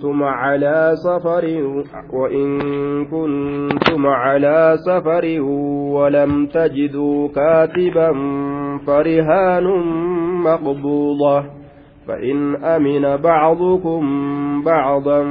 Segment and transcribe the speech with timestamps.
[0.00, 1.44] كنتم على سفر
[2.12, 2.60] وإن
[3.04, 5.40] كنتم على سفر
[5.94, 8.12] ولم تجدوا كاتبا
[8.86, 9.64] فرهان
[10.44, 11.44] مقبوضة.
[12.08, 14.02] فإن أمن بعضكم
[14.64, 15.24] بعضا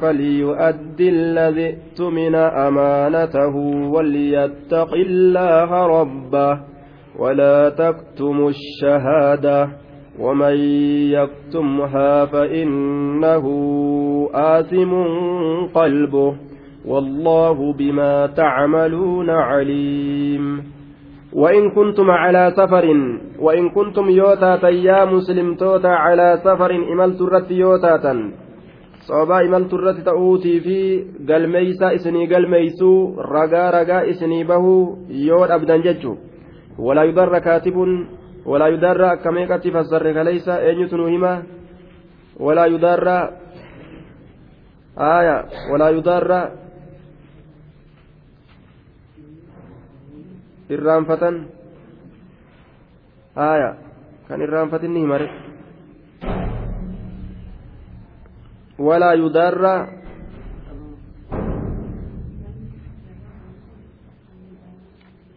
[0.00, 3.56] فليؤدي الذي ائتمن أمانته
[3.94, 6.60] وليتق الله ربه
[7.18, 9.68] ولا تكتموا الشهادة.
[10.18, 10.56] ومن
[11.16, 13.44] يكتمها فإنه
[14.34, 14.92] آثم
[15.74, 16.34] قلبه
[16.86, 20.62] والله بما تعملون عليم.
[21.32, 22.84] وإن كنتم على سفر
[23.40, 28.32] وإن كنتم يوتاتا يا مسلم توتا على سفر إملت الرت يوتاتا.
[29.08, 34.64] صوبا إملت الرت تأوتي في قلميسا إسني قلميسو رقا رقا إسني به
[35.10, 36.16] يود أبدا ججو.
[36.78, 37.76] ولا يضر كاتب
[38.46, 41.42] ولا يضر كميكة فسر ليس أين يتنوهما
[42.40, 43.08] ولا يضر
[44.98, 45.36] آية
[45.70, 45.88] ولا
[53.36, 53.80] aya
[54.28, 55.28] kan irraanfatin ni himare
[58.76, 59.74] walaa yudaarra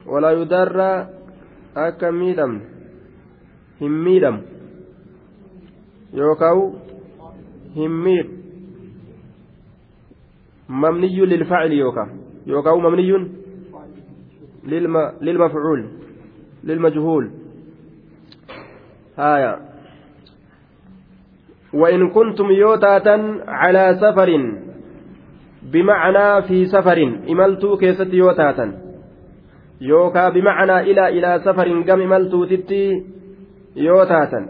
[0.06, 0.90] walaa yudaarra
[1.76, 2.75] akka miidhamne
[3.80, 4.40] hin miidhamu.
[6.14, 6.72] Yookaan
[7.76, 8.32] hin miidhu.
[10.68, 12.10] Mamniyyuun lilfaacili yookaan
[12.48, 13.46] yookaan mamniyyuun
[15.22, 15.86] للمفعول
[16.64, 17.32] للمجهول
[19.18, 19.60] هايا
[21.74, 24.30] وإن كنتم يوتاتا على سفر
[25.64, 28.82] بمعنى في سفر إملتوا كيست يوتاتا
[29.82, 33.04] يوكا بمعنى إلى إلى سفر قم إملتوا تتي
[33.77, 34.41] يوتاتا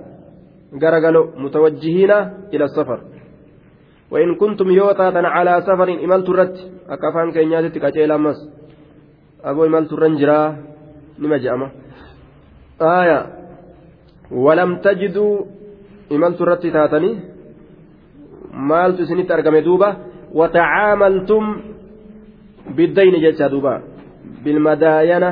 [0.83, 2.13] قرقلوا متوجهين
[2.55, 2.99] إلى السفر
[4.11, 6.57] وإن كنتم يوتاتا على سفر إملتوا رت
[6.95, 8.39] أكفان كينياتي كتيلا مس
[9.43, 10.57] aboo imalturran jiraa
[11.19, 11.71] nima je'ama
[12.89, 13.19] aaya
[14.47, 15.47] walam tajiduu
[16.17, 17.15] imalturratti taatanii
[18.71, 19.89] maaltu isinitti argame duuba
[20.41, 21.45] watacaamaltum
[22.77, 23.73] biddayni jecha duuba
[24.45, 25.31] bilmadaayana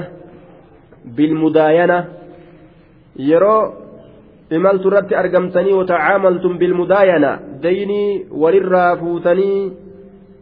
[1.17, 1.99] bilmudaayana
[4.50, 9.72] yeroo imalturratti argamtanii watacaamaltum bilmudaayana daynii walirraa fuutanii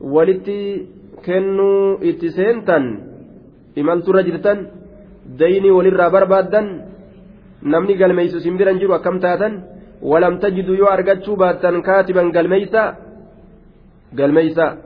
[0.01, 0.87] walitti
[1.25, 2.85] kennuu itti seentan
[3.75, 4.67] imalturra jirtan
[5.39, 6.67] daynii walirraa barbaaddan
[7.61, 9.53] namni galmeeysu isin biran jiru akkam taatan
[10.01, 12.95] walam tajidu yoo argachuu baattan kaatiban galmeeysa?
[14.15, 14.77] Galmeeysa.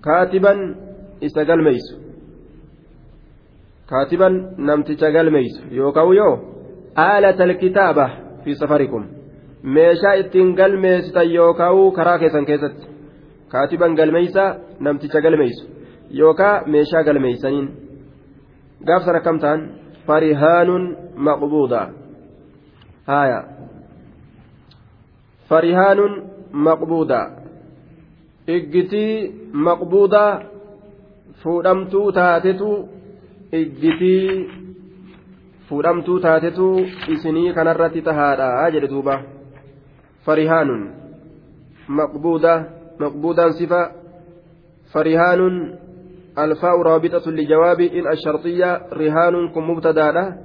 [0.00, 0.76] Kaatiban
[1.20, 1.94] isa galmeeysu.
[3.86, 5.60] Kaatiban namticha galmeeysu.
[5.70, 6.53] Yookaan yoo
[8.60, 9.06] safarikum
[9.76, 12.86] meeshaa ittiin galmeessitan yookaan karaa keessan keessatti
[13.48, 14.44] kaatiban galmeeysa
[14.80, 15.64] namticha galmeeysu
[16.20, 17.68] yookaa meeshaa galmeeysaniin
[18.86, 19.60] gaaf sana kam ta'an
[20.06, 20.84] farihaanun
[21.28, 21.80] maqbuuda
[23.10, 23.40] haya
[25.48, 26.12] farihaanun
[26.66, 27.20] maqbuuda
[28.56, 29.14] iggitii
[29.68, 30.24] maqbuuda
[31.42, 32.70] fuudhamtuu taatetu
[33.60, 34.28] iggitii
[35.68, 36.66] fuudhamtuu taatetu
[37.14, 39.22] isinii kanarratti tahaadha jedhe duuba.
[40.26, 40.82] Farihaanun
[41.88, 42.54] maqbuuda
[42.98, 43.82] maqbuudaan sifa.
[44.92, 45.84] Farihaanun
[46.38, 50.38] الفاء رابطة لجواب إن الشرطية رهان كن مبتدا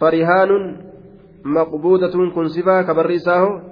[0.00, 0.76] فرهان
[1.44, 3.62] مقبوضة كن صفة كبريساه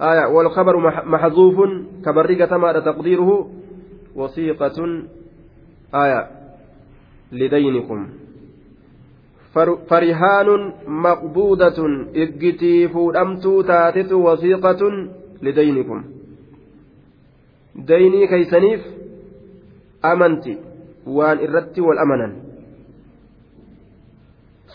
[0.00, 1.56] آية والخبر محذوف
[2.04, 3.50] كبريكة ما تقديره
[4.16, 4.78] وثيقة
[5.94, 6.30] آية
[7.32, 8.08] لدينكم
[9.90, 11.78] فرهان مقبوضة
[12.16, 14.82] إجتي فودمت تاتت وثيقة
[15.42, 16.04] لدينكم
[17.76, 18.80] ديني كيسنيف
[21.06, 22.32] waan irratti wal amanan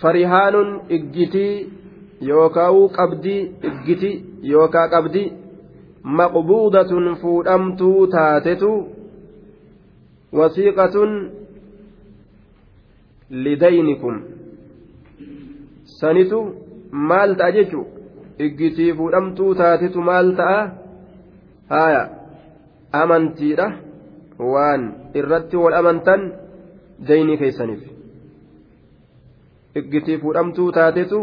[0.02, 1.54] farihaanun iggitii
[2.30, 4.12] yookaan qabdii iggiti
[4.54, 5.28] yookaan qabdii
[6.20, 8.72] maqbuudatun fuudhamtuu taatetu
[10.40, 11.12] wasiiqatun
[13.46, 14.16] lidaynikum
[16.02, 16.40] sanitu
[17.12, 17.82] maal ta'a jechu
[18.46, 20.60] iggitii fuudhamtuu taatetu maal ta'a?
[21.74, 22.04] Haaya
[23.04, 23.68] amantiidha.
[24.54, 24.84] waan
[25.20, 26.22] irratti wal amantan
[27.08, 27.82] daynii keeysaniif
[29.80, 31.20] iggitii fuudhamtuu taatetu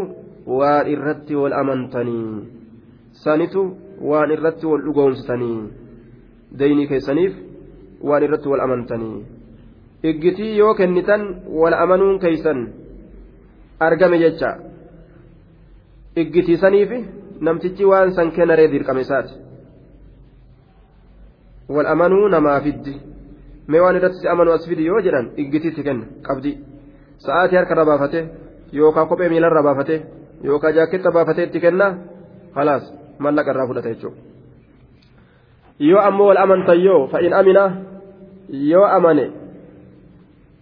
[0.58, 2.46] waan irratti wal amantanii.
[3.22, 3.62] Sanitu
[4.10, 5.58] waan irratti wal dhugoomsitanii.
[6.58, 7.34] Daynii keessaniif
[8.08, 9.25] waan irratti wal amantanii.
[10.10, 11.22] Iggitii yoo kennitan
[11.60, 12.60] wal amanuun keeysan
[13.80, 14.50] argame jecha.
[16.16, 16.90] Iggitii saniif
[17.40, 19.34] namtichi waan san kennaree dirqame isaati.
[21.69, 22.94] Wal amanuu namaa fiddi.
[23.69, 26.52] Mee waan irratti si amanu as fidi yoo jedhan iggitiitti kenna qabdi.
[27.25, 28.20] Sa'aatii harkarra baafate
[28.72, 29.96] yookaan kophee miilarra baafate
[30.44, 31.86] yookaan jaaketta baafatee itti kenna
[32.56, 32.84] halaas
[33.19, 34.20] mallaqa irraa fudhata jechuudha.
[35.78, 37.64] Yoo ammoo wal amantan yoo fa'in amina
[38.72, 39.25] yoo amane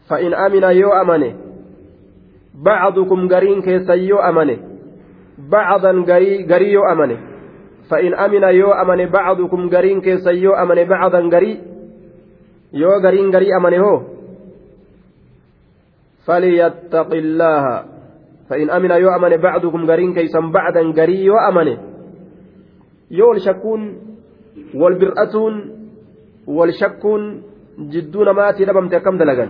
[0.09, 1.29] fa'in amina yoo amane
[3.29, 4.59] gariin keessan yoo amane
[5.51, 7.37] bacdan garii yoo amane
[7.91, 11.61] فإن أمن يو أمن بعضكم قرين كيس يو أمن بعضا قري
[12.73, 14.03] يو قرين قري أمن هو.
[16.27, 17.65] فليتق الله.
[18.51, 21.69] فإن أمن يو أمن بعضكم قرين كيسا بعدا قري يو أمن
[23.11, 23.81] يو الشكون
[24.75, 25.55] والبرأتون
[26.47, 27.23] والشكون
[27.79, 29.47] جدون ماتي لبمت كم دلقا.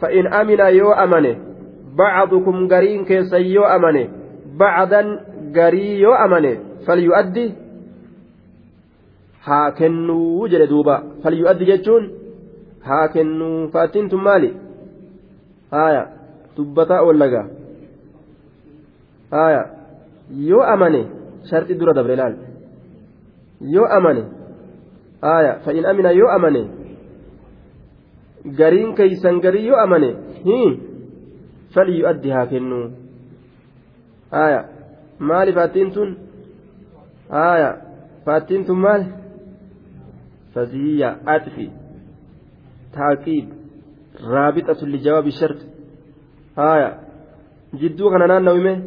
[0.00, 1.51] فإن أمن يو أمن
[1.96, 4.08] بعضكم قرين كيسا يو أمن
[4.58, 5.02] بعدا
[5.56, 7.46] قري يو أمن falyu'addi
[9.46, 12.04] haa kennuu jedhe duuba falyu'addi jechuun
[12.88, 14.50] haa kennuu faattiin tun maali
[15.74, 16.02] haaya
[16.56, 17.46] dubbataa oollagaa
[19.34, 19.62] haaya
[20.50, 21.02] yoo amane
[21.50, 22.36] sharxi dura dabre laal
[23.74, 24.22] yoo amane
[25.26, 26.62] haaya fa'in amina yoo amane
[28.62, 30.10] gariin keeysan garii yoo amane
[30.48, 30.70] hii
[32.50, 32.86] kennuu
[34.30, 34.64] haaya
[35.18, 36.10] maali faattiin tun
[37.32, 37.82] آية.
[38.26, 39.06] فاتين مال.
[40.54, 41.16] فزية.
[41.26, 41.68] أطفي
[42.92, 43.48] تعقيب
[44.24, 45.56] رابطة لجواب الشرط.
[46.58, 46.98] آية.
[47.74, 48.82] جدو كان نانوي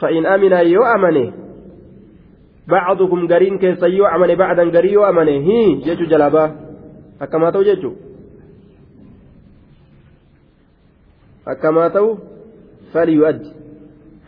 [0.00, 1.32] فإن أمن يو أمنه.
[2.68, 4.34] بعضكم قرين كيس يو أمنه.
[4.34, 5.30] بعدا قري يو أمنه.
[5.30, 5.74] هي.
[5.74, 6.56] جيجو جلابا
[7.22, 7.92] أكما تو جيجو
[11.48, 12.16] أكما تو
[12.92, 13.52] فليؤدي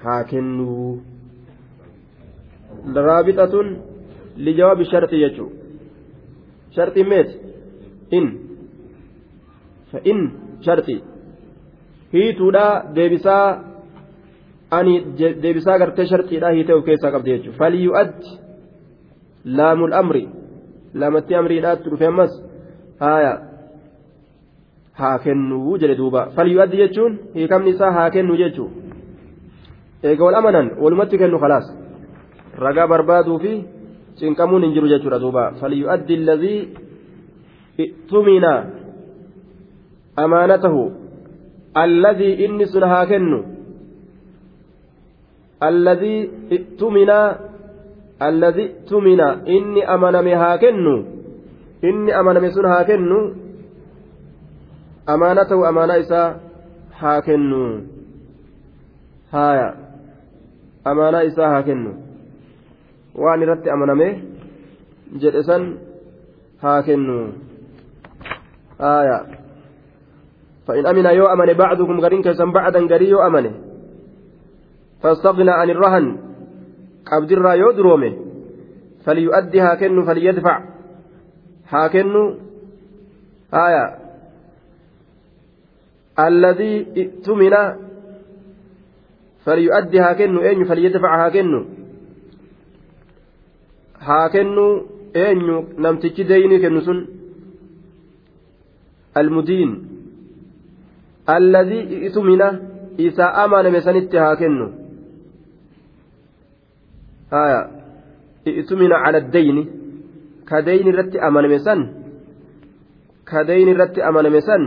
[0.03, 0.99] هاكنو
[2.97, 3.55] رابطة
[4.37, 5.49] لجواب الشرط يجو
[6.77, 7.31] شرط ميت
[8.13, 8.39] إن
[9.93, 10.31] فإن
[10.61, 11.03] شرطي
[12.13, 13.65] هي تودا ديبسا
[14.73, 15.01] أني
[15.43, 18.21] ديبسا قرتي شرطي لا هي تو كيسا قبض يجو فليؤد
[19.45, 20.29] لام الأمر
[20.95, 22.29] لامتي أمري لا ترفي
[23.03, 23.54] آية
[25.01, 26.31] haa kennuu jedhe duuba.
[26.37, 28.71] Falyu'addi jechuun hiikamni isaa haa kennu jechuu.
[30.03, 31.67] Eega wal amanan walumatti kennu khalaas.
[32.65, 33.53] Ragaa barbaaduu fi
[34.19, 35.45] cinqamuun hin jiru jechuudha duuba.
[35.61, 36.61] Falyu'addi alladhii
[37.85, 38.53] i'tumina
[40.25, 40.83] amaanatahu
[41.85, 43.41] alladhii inni sun haa kennu.
[45.61, 46.21] Alladhii
[46.57, 47.19] i'tumina
[48.21, 49.27] alladhii i'tumina
[49.57, 50.95] inni amaname haa kennu.
[51.83, 53.44] Inni amaname sun haa kennu
[55.07, 56.29] amaanatahu amaanaa isaa
[57.01, 57.89] haa kennu
[59.33, 59.69] haaya
[60.85, 61.93] amaanaa isaa haa kennu
[63.25, 64.09] waan irratti amaname
[65.25, 65.79] jedhe san
[66.67, 67.19] haa kennu
[68.79, 69.19] aya
[70.65, 73.53] فإن أمن يو أمن بعضكم قرين كيسا بعدا قري يو أمن
[75.03, 76.07] فاستغنى عن الرهن
[77.07, 78.13] قبض الرا يو درومه
[79.05, 80.61] فليؤدي هاكن فليدفع
[81.69, 82.15] هاكن
[83.55, 84.04] آية
[86.20, 87.56] الذي ائتمن
[89.46, 91.66] فليؤدي هاكن أين فليدفع هاكن
[94.08, 94.66] haa kennu
[95.24, 97.00] eenyu namtichi deeynii kennu sun
[99.22, 99.72] almudiin
[101.36, 102.48] alladii itumina
[103.08, 104.68] isa amaname sanitti haa kennu
[107.34, 107.60] haya
[108.62, 109.64] itumina cala addeyni
[110.50, 111.60] ka deyni irratti amaname
[114.48, 114.64] san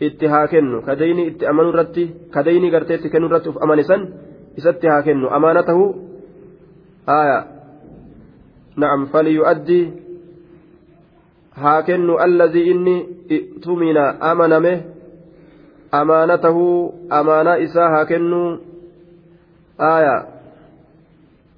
[0.00, 3.62] itti haa kennu ka deyni itti amanu irratti ka deyni gartee itti kennu irratti uf
[3.62, 4.02] amane san
[4.56, 5.84] isatti haa kennu amaanatahu
[7.06, 7.56] haya
[8.76, 9.90] نعم فليؤدي
[11.54, 14.80] هاكن الذي إني ائتمن أمنمه
[15.94, 18.58] أمانته أمانة إسا هاكن
[19.80, 20.26] آية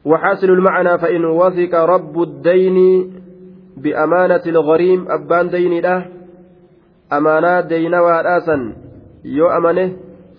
[0.05, 3.11] وحاصل المعنى فإن وثق رب الدين
[3.77, 6.07] بأمانة الغريم أبان دين له
[7.61, 8.73] دين وأسا
[9.25, 9.93] يو أمنه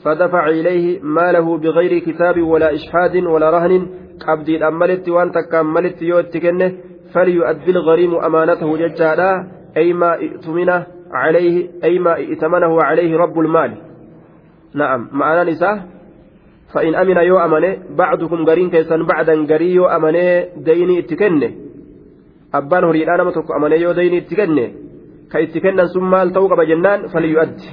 [0.03, 3.87] فدفع إليه ماله بغير كتاب ولا إشحاد ولا رهن
[4.19, 6.67] takkaan malitti yoo itti kenne
[7.13, 9.31] falyu'addi الغريم أمانته ججالا
[9.77, 13.71] أي ما ائتمنه عليه أي ما ائتمنه عليه رب المال.
[14.75, 15.77] نعم معنى نساء
[16.73, 21.51] فإن أمن يو أمنه بعضكم قرين كيسان بعدا قري يو أمنه ديني اتكنه.
[22.53, 24.67] أبان هريد أنا متوك أمنه يو ديني اتكنه.
[25.31, 27.09] ka itti kennan sun maal ta'uu qaba jennaan?
[27.13, 27.69] Falyu'addi.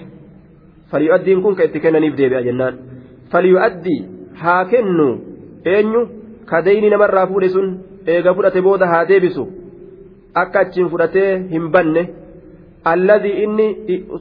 [0.90, 2.74] Falyu'addiin kun ka itti kennaniif deebi'a jennaan.
[3.32, 3.96] Falyu'addi
[4.42, 5.08] haa kennu
[5.64, 6.02] eenyu?
[6.46, 7.66] Ka kadeyni namarraa fuudhe sun
[8.06, 9.44] eega fudhate booda haa deebisu.
[10.42, 12.02] Akka achiin fudhatee hin banne.
[12.92, 13.66] Alladii inni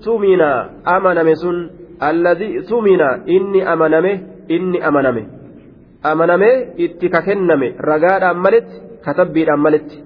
[0.03, 0.49] tumina
[0.95, 1.57] amaname sun
[1.99, 4.11] alladii tumina inni amaname
[4.55, 5.23] inni amaname.
[6.03, 6.49] Amaname
[6.85, 10.03] itti ka kenname ragaadhaan maletti katabbiidhaan maletti.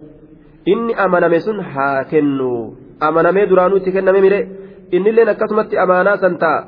[0.65, 4.39] Inni amaname sun haa kennuu amanamee duraanuu itti kenname mire
[4.97, 6.59] innilleen akkasumatti amaanaa san ta'a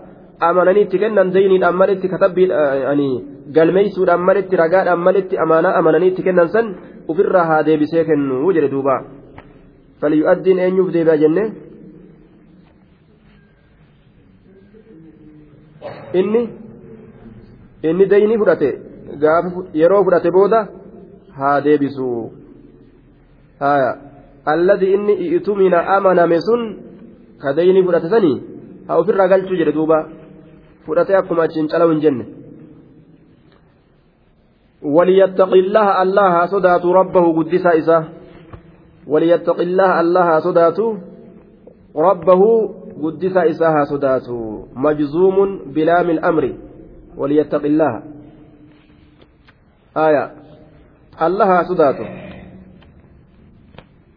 [0.50, 3.02] amananii itti kennan dayniidhaan maletti katabbiidhaan
[3.56, 6.68] galmeeysuudhaan maletti ragaadhaan maletti amaanaa amananii itti kennan san
[7.14, 8.96] ofirraa haa deebisee kennu jedhe duuba
[10.02, 11.44] falyu'addiin eenyuuf deebi'a jenne
[16.22, 16.42] inni
[17.90, 18.70] inni daynii fudhate
[19.24, 20.60] gaafa yeroo fudhate booda
[21.40, 22.08] haa deebisu
[23.64, 23.92] haya
[24.46, 26.62] alladhi inni i'tumina amaname sun
[27.42, 28.42] ka daynii fudhate sanii
[28.88, 30.06] haa ofirraa galchuu jedhe duuba
[30.86, 32.26] fudhatee akkuma achiin calawu hin jenne
[34.82, 38.04] وليتق الله الله صدات ربه قدس إساه
[39.08, 40.80] وليتق الله الله صدات
[41.96, 42.42] ربه
[43.04, 44.28] قدس إساها صدات
[44.76, 46.54] مجزوم بلام الأمر
[47.18, 48.04] وليتق الله
[49.98, 50.32] آية
[51.22, 51.64] الله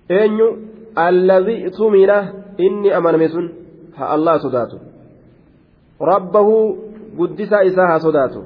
[0.08, 0.48] eenyu?
[0.96, 2.16] Alladhi tumina?
[2.58, 3.46] Inni amaname sun
[3.96, 4.78] haa allah sodaatu.
[6.00, 6.54] Rabbahu
[7.18, 8.44] guddisaa isaa haa sodaatu.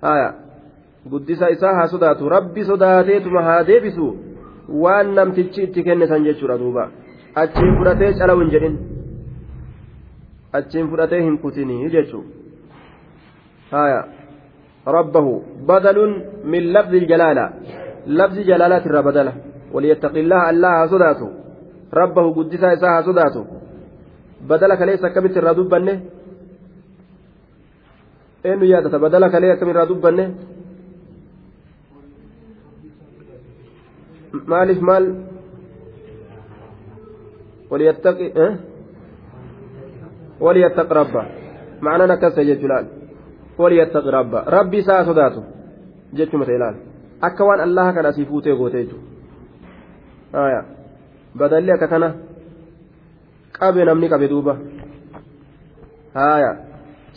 [0.00, 0.34] Haya
[1.10, 2.28] guddisa isaa haa sodaatu.
[2.28, 4.16] Rabbi sodaateetuma haa deebisu.
[4.68, 6.88] Waan namtichi itti kenne san jechuudha duuba.
[7.42, 8.76] Achiin fudhatee calawu hin jedhin.
[10.52, 12.28] Achiin fudhatee hin kutinii jechuudha.
[13.70, 14.04] Haya
[14.96, 15.32] rabbahu
[15.66, 16.12] badaluun
[16.44, 17.44] min labzi jalaala.
[18.06, 19.32] Labzi jalaalaati irraa badala.
[19.74, 21.30] وليتق الله الله صداته
[22.00, 23.44] ربه قدسا إساها صداته
[24.50, 25.96] بدل كليس كبت الرادب بنه
[28.46, 30.26] إنه يادة بدل كليس كبت الرادب بنه
[40.98, 41.22] rabba
[41.80, 42.86] ma'anaan akkas ta'e jechuu laal
[43.58, 45.40] waliyattaqi rabba rabbi isaa sodaatu
[46.18, 46.76] jechuma ta'e laal
[47.20, 49.13] akka waan allaha kana asii fuutee goote jechuudha
[51.34, 52.14] badalli akka kana
[53.58, 54.56] qabe namni qabe duuba
[56.14, 56.50] haaya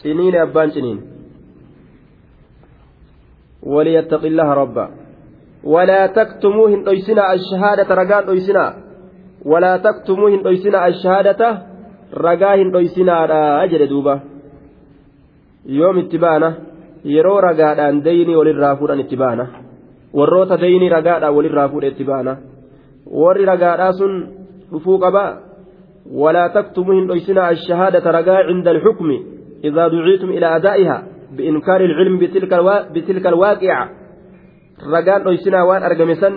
[0.01, 0.99] ciniine abbaan ciniin
[3.73, 4.85] waliyattaqi illaha rabba
[5.63, 8.65] ولا تكتموا هن أيسنا الشهادة رجاء أيسنا
[9.45, 11.61] ولا تكتموا هن أيسنا الشهادة
[12.13, 14.19] رجاء هن أيسنا أجل دوبا
[15.65, 16.49] يوم اتبانا
[17.03, 19.45] yeroo ragaadhaan dayni walirraa fuudhan itti baana
[20.13, 22.37] warroota dayni ragaadhaan
[23.11, 24.13] warri ragaadhaa sun
[24.71, 25.25] dhufuu qaba
[26.21, 29.17] walaa taktumuu hin dhoysinaa ashahaadata ragaa cinda alxukmi
[29.69, 30.97] idaa duciitum ilaa adaa'iha
[31.37, 32.17] biinkaari ilcilmi
[32.93, 33.79] bitilka alwaaqica
[34.93, 36.35] ragaan dhoysinaa waan argame san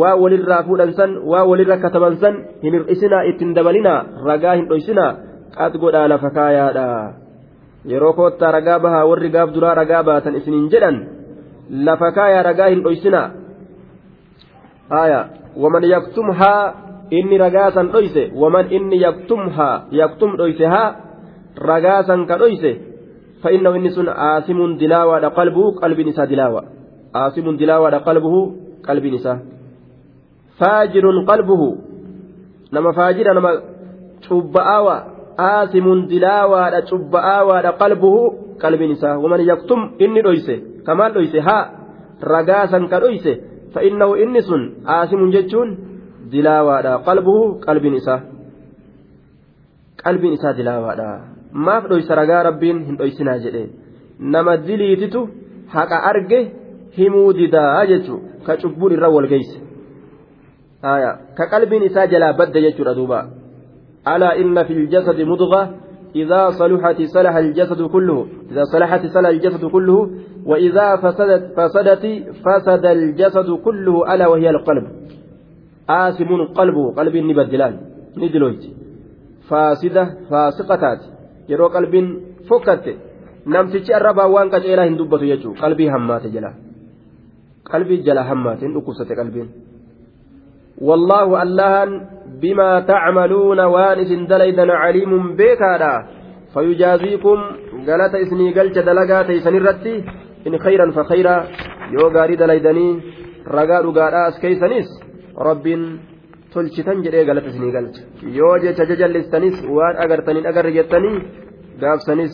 [0.00, 5.10] waa walirraa fuudhan san waa walirra kataban san hin hir'isinaa ittiin dabalinaa ragaa hin dhoysinaa
[5.56, 6.86] qad godhaa lafa kaayaadha
[7.92, 10.96] yeroo koottaa ragaa bahaa warri gaaf duraa ragaa baatan isiniin jedhan
[11.88, 13.26] lafa kaayaa ragaa hin dhoysinaa
[14.94, 15.20] haya
[15.56, 16.74] waman yaktumhaa
[17.10, 20.94] inni ragaa san dhoyse waman inni yaktumhaa yaktum dhoyse haa
[21.56, 22.90] ragaa san ka dhoyse
[23.42, 26.64] فإنه إنس آثم دلاوة قلبه قلب نساء دلاوة.
[27.14, 28.34] آثم دلاوة قلبه
[28.88, 29.38] قلب نساء.
[30.58, 31.76] فاجر قلبه.
[32.72, 33.50] نما فاجر نما
[34.28, 34.96] شبآوة
[35.38, 38.16] آثم دلاوة شبآوة قلبه
[38.62, 39.16] قلب نساء.
[39.16, 41.70] ومن يكتم إني رويسه كمان رويسه ها.
[42.24, 42.78] رقاسا
[43.74, 44.48] فإنه إنس
[44.86, 45.68] آثم جتون
[46.32, 48.20] دلاوة قلبه قلب نساء
[50.04, 50.54] قلب نساء
[51.52, 53.62] maaf dhoysa ragaa rabbiin hin dhoysinaa jedhe
[54.34, 55.22] nama diliititu
[55.74, 56.40] haqa arge
[56.98, 59.58] himuu didaa jechu ka cubbuun irra wal geeyse
[61.38, 63.20] ka qalbiin isaa jalaa badda jechuudha duuba
[64.14, 65.60] alaa inna fi ljasadi mudga
[66.16, 70.10] إذا صلحت صلح الجسد كله إذا صلحت صلح الجسد كله
[70.46, 72.04] وإذا فسدت فسدت
[72.44, 74.86] فسد الجسد كله ألا وهي القلب
[75.90, 77.74] آثم قلبه قلب نبدلان
[78.16, 78.64] ندلويت
[79.48, 81.00] فاسدة فاسقتات
[82.50, 82.92] fokkatte
[83.46, 86.50] namtichi arrabaa waan qaceelaa hin dubbatu jechuudha qalbii hammaate jala
[87.70, 89.48] qalbii jala hammaate hin dhukkubsate qalbiin
[90.88, 91.94] wallaahu allahan
[92.42, 95.92] bimaa tacmaluuna waan isin dalaydan caliimun beekaadha
[96.54, 97.38] fayujaaziikum
[97.88, 99.94] galata isinii galcha dalagaa teeysan irratti
[100.48, 101.34] in khayran fa khayra
[101.96, 102.92] yoo gaarii dalaydanii
[103.56, 104.88] ragaa dhugaadhaa as keeysanis
[105.48, 105.82] rabbiin
[106.54, 108.02] tolchitan jedhee galata isinii galcha
[108.38, 111.16] yoo jecha jajallistanis waan agartaniin agarre jettanii
[111.82, 112.32] gaafsanis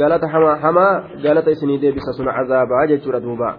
[0.00, 0.26] galata
[0.64, 0.92] hamaa
[1.24, 3.50] galata isinii deebisa sun cazaabaa jechuudha duuba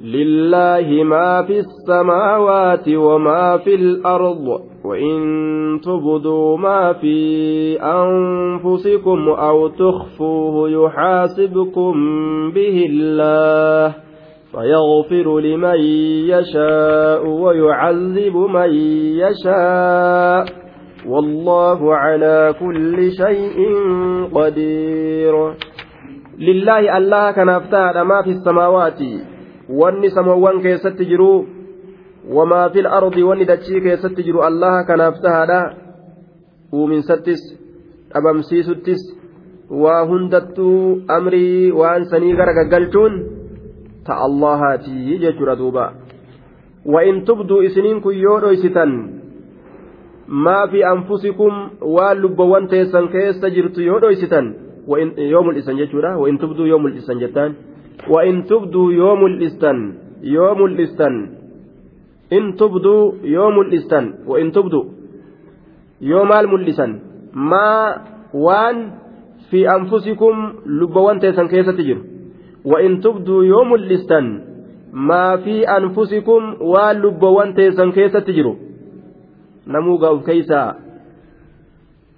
[0.00, 5.20] لله ما في السماوات وما في الأرض وإن
[5.84, 7.16] تبدوا ما في
[7.82, 11.92] أنفسكم أو تخفوه يحاسبكم
[12.54, 13.94] به الله
[14.52, 15.80] فيغفر لمن
[16.28, 18.70] يشاء ويعذب من
[19.18, 20.44] يشاء
[21.08, 23.58] والله على كل شيء
[24.34, 25.54] قدير.
[26.38, 27.46] لله الله كان
[28.02, 28.98] ما في السماوات
[29.80, 31.30] wanni samawwan keessatti jiru
[32.36, 35.60] wamaa fil ardi wanni dachii keessatti jiru allaha kanaaf tahaadha
[36.72, 37.42] uuminsattis
[38.14, 39.02] dhabamsiisuttis
[39.84, 43.20] waa hundattuu amrii waan sanii gara gaggalchuun
[44.06, 45.92] ta allahaatii jechuudha duuba
[46.84, 48.90] وإن تبدوا إسنين كن يودو إسيتان
[50.28, 54.54] ما في أنفسكم واللبوان تيسان كيس تجرت يودو إسيتان
[54.86, 57.54] وإن يوم الإسان جتورا وإن تبدوا يوم الإسان جتان
[58.08, 59.76] وإن تبدوا يوم الإستن
[60.22, 61.14] يوم الإستن
[62.32, 64.84] إن تبدوا يوم الإستن وإن تبدوا
[66.00, 66.90] يوم الملسن.
[67.34, 67.96] ما
[68.34, 68.76] وان
[69.50, 70.34] في أنفسكم
[70.66, 71.98] لبوان تيسن كيسة تجر
[72.64, 74.24] وإن تبدوا يوم الإستن
[74.92, 78.56] ما في أنفسكم واللبوان تيسن كيسة تجر
[79.66, 80.74] نموغا كيسا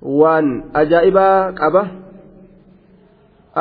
[0.03, 2.06] وان أجائبا قبة.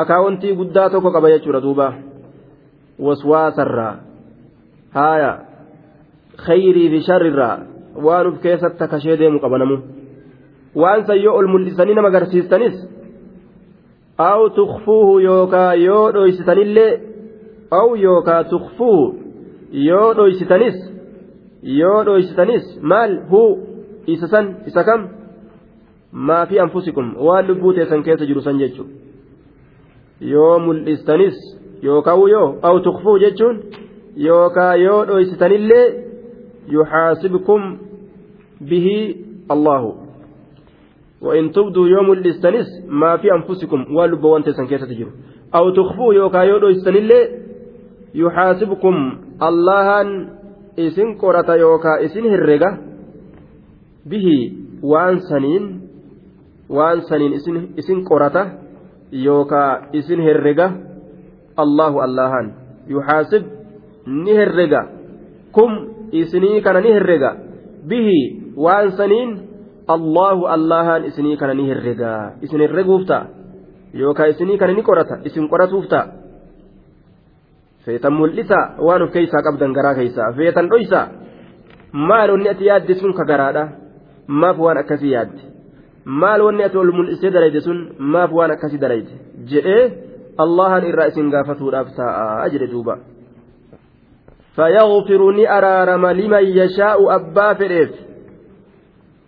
[0.02, 1.88] Akaawuntii guddaa tokko qaba jechuudha duuba
[3.08, 3.94] waswaasarraa
[4.98, 5.32] haaya
[6.46, 7.56] khayrii fi sharrirraa
[8.06, 9.78] waan uf keessatti akkashee deemu qaba namu
[10.84, 12.76] waan san yoo ol mul'isanii nama agarsiistanis
[14.30, 16.92] aw tukfuuhu yookaa yoo dhoysitanillee
[17.80, 19.06] aw yookaa tukfuuhu
[19.90, 20.78] yoo dhoysitanis
[21.80, 23.50] yoo dhoysitanis maal huu
[24.18, 25.02] isa san isa kam
[26.30, 29.05] maa fi anfusikum waan lubbuu teessan keessa jiru san jechuudha
[30.20, 31.36] yoo mul'istanis
[31.84, 33.60] yookaan yoo aw tukfuu jechuun
[34.28, 35.86] yookaan yoo dhoysitanillee
[36.68, 37.62] yuxaasibkum
[38.70, 38.98] bihi
[39.50, 40.06] allahu.
[41.22, 45.12] وإن تبدوا يوم الاستنس ما في أنفسكم والب وانت سنكيسة تجروا
[45.56, 47.30] أو تخفوا يوكا يودو استنلي
[48.16, 48.96] يحاسبكم
[49.44, 49.88] الله
[50.80, 52.78] إسن قرة يوكا إسن هرقة
[54.06, 54.28] به
[54.84, 55.82] وان سنين
[56.70, 58.65] وان سنين إسن, إسن قرة
[59.24, 60.68] yookaa isin herrega
[61.64, 62.52] allahu allahan
[62.92, 63.44] yuxaasib
[64.06, 64.82] ni herrega
[65.56, 65.72] kum
[66.12, 67.32] isinii kana ni herrega
[67.88, 68.20] bihi
[68.60, 69.32] waan saniin
[69.88, 73.28] allahu allahan isinii kana ni herrega isin herreguuf ta'a
[73.94, 76.06] yookaa isinii kana ni qorata isin qoratuuf ta'a
[77.86, 81.02] feetan mul'isa waan of keeysaa qabdan garaa keeysaa feetan dhoysa
[81.94, 83.64] maal onni ati yaadde sun ka garaadha
[84.28, 85.55] maaf waan akkasii yaadde
[86.23, 87.79] maal wanni ati ol mul'isee dalayde sun
[88.13, 89.13] maaf waan akkasii dalayde
[89.53, 89.85] jedhee
[90.45, 92.95] allahan irraa isin gaafatuudhaaf ta'a jedhe duuba
[94.57, 97.91] فيغفر نأرارم لمن يشاء أبا فديف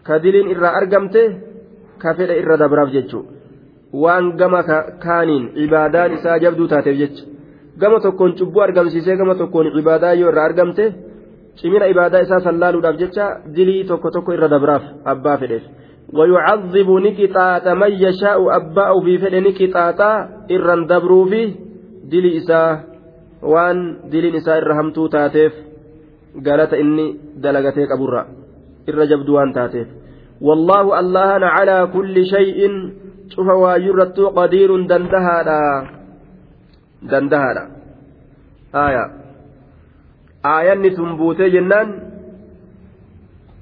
[0.06, 1.26] كدلين إرى أرقمته
[2.02, 3.20] كفر إرى دبراف جتشو
[4.02, 4.60] waan gama
[5.04, 7.24] kaaniin cibaadaan isaa jabduu taateef jecha
[7.80, 10.84] gama tokkoon cubbuu argamsiisee gama tokkoon cibaadaa yoo irraa argamte
[11.58, 13.24] cimina ibaadaa isaa sallaaluudhaaf jecha
[13.56, 15.64] dilii tokko tokko irra dabraaf abbaa fedheef
[16.13, 20.11] ويعذب نكتاتا من يشاء أباء فد نكتاتا
[20.51, 21.53] إرن دبرو في
[22.11, 22.83] دلي إساء
[23.43, 23.77] وان
[24.11, 25.53] دلي إساء إرهمتو تاتيف.
[26.45, 28.23] قالت إني دلقتيك أبرا
[28.89, 29.87] إرجبد وان تاتيف.
[30.41, 32.59] والله الله على كل شيء.
[33.29, 35.61] شوف واجرت قدير دندهادا.
[37.03, 37.63] دندهادا.
[38.75, 39.05] آية.
[40.45, 42.16] آية نتنبوتي جنان.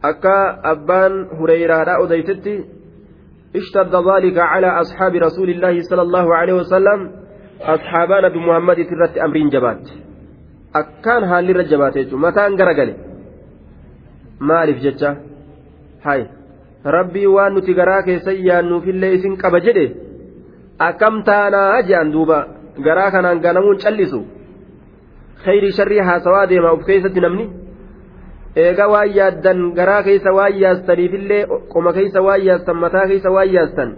[0.10, 0.36] Akka
[0.74, 2.56] abbaan hureyraadha odeytetti
[3.62, 7.00] اشتد ذلك على أصحاب رسول الله صلى الله عليه وسلم
[7.76, 9.84] أصحاب نبي محمد ترت أمرين جبات
[10.76, 12.90] أكان هالي رجبات متى أنقرقل
[14.40, 15.16] maaliif jecha
[16.06, 16.22] hay
[16.96, 19.86] rabbii waan nuti garaa keessa yaannuuf illee isin qaba jedhe
[20.88, 22.40] akkam taanaa je'an duuba
[22.86, 24.20] garaa kanaan ganamuun callisu
[25.46, 27.46] khayrii sharrii haasawaa deema uf keessatti namni
[28.64, 31.42] eega waan yaaddan garaa keessa waan yaastaniifillee
[31.74, 33.90] qoma keessa waan yaastan mataa keessa waan yaastan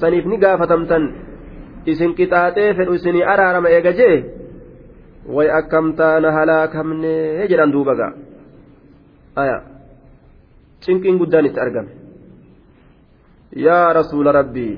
[0.00, 1.04] saniif ni gaafatamtan
[1.92, 4.16] isin qixaaxee fedhu isinii araarama eega jee
[5.36, 7.14] way akkam taana halaakamne
[7.50, 8.12] jedhan duuba gaa
[9.42, 9.56] aya
[10.84, 11.90] cinqiin guddaan itti argame
[13.66, 14.74] yaa rasuula rabbii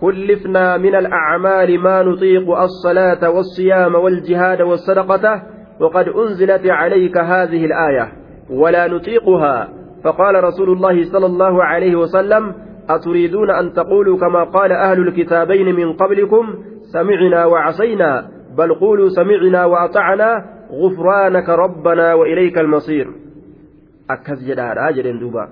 [0.00, 5.42] كلفنا من الأعمال ما نطيق الصلاة والصيام والجهاد والصدقة
[5.80, 8.12] وقد أنزلت عليك هذه الآية
[8.50, 9.68] ولا نطيقها.
[10.04, 12.54] فقال رسول الله صلى الله عليه وسلم
[12.88, 16.54] أتريدون أن تقولوا كما قال أهل الكتابين من قبلكم
[16.92, 23.06] سمعنا وعصينا بل قولوا سمعنا وأطعنا غفرانك ربنا وإليك المصير.
[24.10, 25.48] أكس جدار أجر دوبا.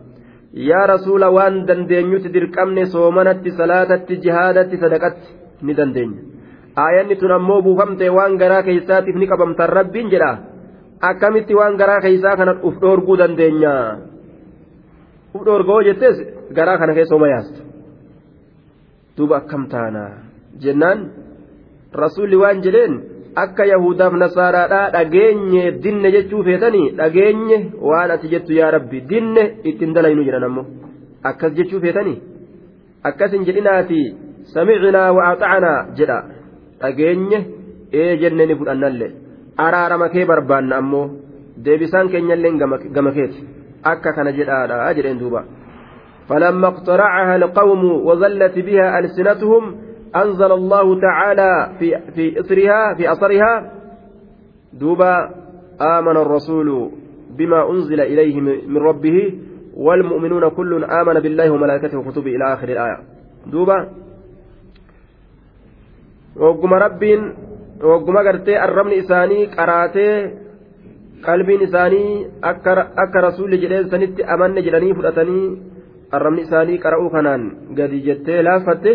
[0.55, 5.29] يا رسول وان دندين dirqamne soomanatti salaatatti jihaadatti sadaqatti
[5.62, 5.75] ni
[6.85, 10.31] aayanni tun ammoo buufamte waan garaa keeysaatiif ni qabamtan rabbiin jedha.
[11.11, 13.75] Akkamitti waan garaa keeysaa kana uf dhoorguu dandeenya?
[15.35, 16.17] Uf dhoorgoo jettes
[16.57, 17.61] garaa kana keessa oma yaasta
[19.17, 20.03] duuba akkam taana
[20.62, 21.01] jennaan
[22.03, 22.93] rasuulli waan jedheen
[23.45, 27.59] akka yahudaaf nasaaraadhaa dhageenye dinne jechuu feetanii dhageenye
[27.91, 30.67] waan ati jettu yaa rabbi dinne ittiin dalaynu jedhan ammoo.
[31.31, 32.19] Akkas jechuu feetanii?
[33.11, 34.01] Akkas hin jedhinaati
[34.55, 36.19] samicinaa wa axacanaa jedha
[36.81, 37.38] dhageenye
[37.93, 39.12] ee jenne ni fudhannallee.
[39.67, 41.07] Araarama kee barbaanna ammoo
[41.64, 42.59] deebisaan keenyallee
[42.97, 43.47] gama keeti.
[43.93, 45.45] Akka kana jedhaadha jedheen duuba.
[46.29, 49.77] فلما اقترعها القوم وظلت بها ألسنتهم
[50.17, 53.73] أنزل الله تعالى في في إثرها في أثرها
[54.73, 55.31] دوبا
[55.81, 56.91] آمن الرسول
[57.38, 59.35] بما أنزل إليه من ربه
[59.77, 62.99] والمؤمنون كل آمن بالله وملائكته وكتبه إلى آخر الآية
[63.47, 63.88] دوبا
[66.38, 67.22] وقم ربين
[67.84, 70.10] وقم قرتي الرمن إساني قراتي
[71.24, 72.28] qalbiin isaanii
[73.02, 75.46] akka rasuulli jedheen sanitti amanne jedhanii fudhatanii
[76.16, 77.44] arrabni isaanii qara'uu kanaan
[77.78, 78.92] gadi jettee laaffatte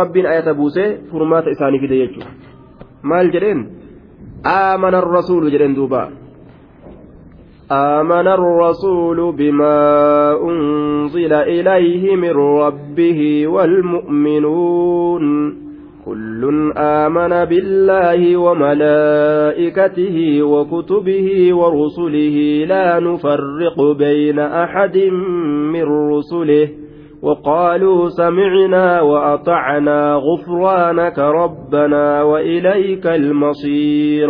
[0.00, 2.30] rabbiin ayata buusee furmaata isaanii fide jechuudha
[3.12, 3.60] maal jedheen
[4.56, 6.02] aamana rasuulu jedheen duuba
[7.72, 9.78] آمن الرسول بما
[10.48, 15.24] أنزل إليه من ربه والمؤمنون
[16.07, 24.97] كل آمن بالله وملائكته وكتبه ورسله لا نفرق بين أحد
[25.73, 26.69] من رسله
[27.21, 34.29] وقالوا سمعنا وأطعنا غفرانك ربنا وإليك المصير.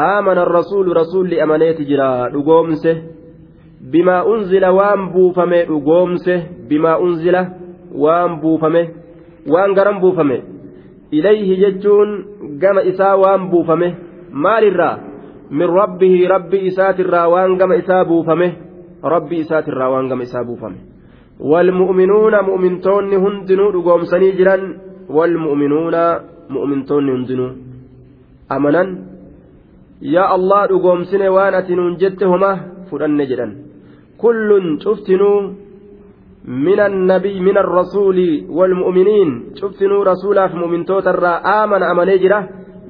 [0.00, 2.96] آمن الرسول رسول لأمانيت جرا لقومسه
[3.92, 7.36] بما أنزل وان بوفمه لقومسه بما أنزل
[7.94, 8.88] وان بوفمه
[9.48, 10.00] وان قرم
[11.18, 12.10] ilayhi jechuun
[12.62, 13.88] gama isaa waan buufame
[14.32, 14.98] maalirraa
[15.50, 18.48] min rabbihi rabbi isaatirraa waan gama isaa buufame
[19.02, 20.78] rabbi isaatirraa waan gama isaa buufame.
[21.50, 24.62] Walmu'minuuna mu'mintoonni hundinuu dhugoomsanii jiran
[25.16, 26.02] walmu'minuuna
[26.54, 27.50] mu'mintoonni hundinuu
[28.48, 28.88] amanan.
[30.14, 32.52] Yaa allah dhugoomsine waan ati nuun jette homa
[32.90, 33.52] fudhanne jedhan.
[34.22, 35.38] Kullun cuftinuu
[36.44, 39.28] من النبي من الرسول والمؤمنين
[39.60, 41.26] شفتنوا رسولا في مؤمن توتر
[41.60, 42.48] آمن أمني جرا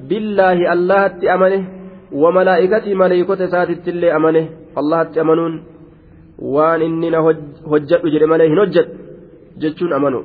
[0.09, 1.61] بالله الله أمنه
[2.11, 4.45] وملائكته ملائكته ساتت اللي أمنه
[4.79, 5.53] الله أمنون
[8.13, 8.93] jedhe malee hin hojjadhu
[9.61, 10.19] jechuun amanu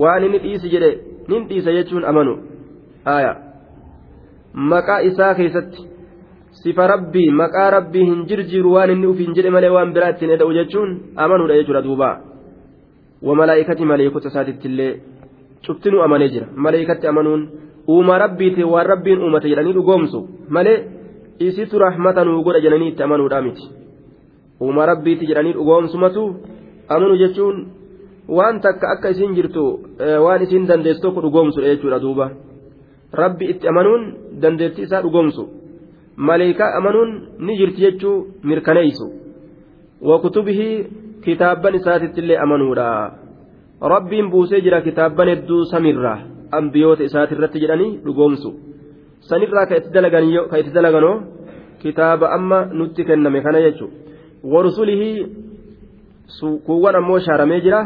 [0.00, 0.90] waan inni dhiisi jedhe
[1.28, 2.32] nin dhiisa jechuun amanu
[3.14, 3.32] aya
[4.54, 5.88] maqaa isaa keessatti
[6.62, 10.52] sifa rabbii maqaa rabbii hin jirjiiru waan inni ufiin jedhe malee waan biraa ittiin eda'u
[10.58, 10.90] jechuun
[11.24, 12.10] amanuudha jechuudha duuba
[13.28, 14.92] wamalaa'ikati maleekota isaatitti illee
[15.66, 17.42] cuftinuu amanee jira maleekatti amanuun
[17.92, 20.18] uumaa rabbiiti waan rabbiin uumate jedhanii dhugoomsu
[20.56, 20.78] malee
[21.48, 23.64] isitu rahmata nuu godha jedhanii itti amanuudhaa miti
[24.60, 26.22] uuma rabbiitti jedhanii dhugoomsumatu
[26.94, 27.56] amanu jechuun
[28.36, 29.64] waan takka akka isiin jirtu
[30.24, 32.26] waan isiin dandeessu tokko dhugoomsudha jechuudha duuba
[33.22, 34.02] rabbi itti amanuun
[34.42, 35.42] dandeettii isaa dhugoomsu
[36.28, 37.10] maleekaa amanuun
[37.46, 38.16] ni jirti jechuu
[38.50, 39.06] mirkaneeysu
[40.10, 40.76] wakutubihii
[41.24, 42.88] kitaabban isaatittillee amanuudha.
[43.94, 46.18] Rabbiin buusee jira kitaabban hedduu samirraa
[46.58, 48.50] ambiyoota isaatirratti jedhanii dhugoomsu.
[49.30, 51.16] Sanirraa ka itti dalaganoo
[51.82, 54.02] kitaaba amma nutti kenname kana jechuudha
[54.44, 55.26] warsulihii
[56.66, 57.80] kuuwwan ammoo shaaramee jira.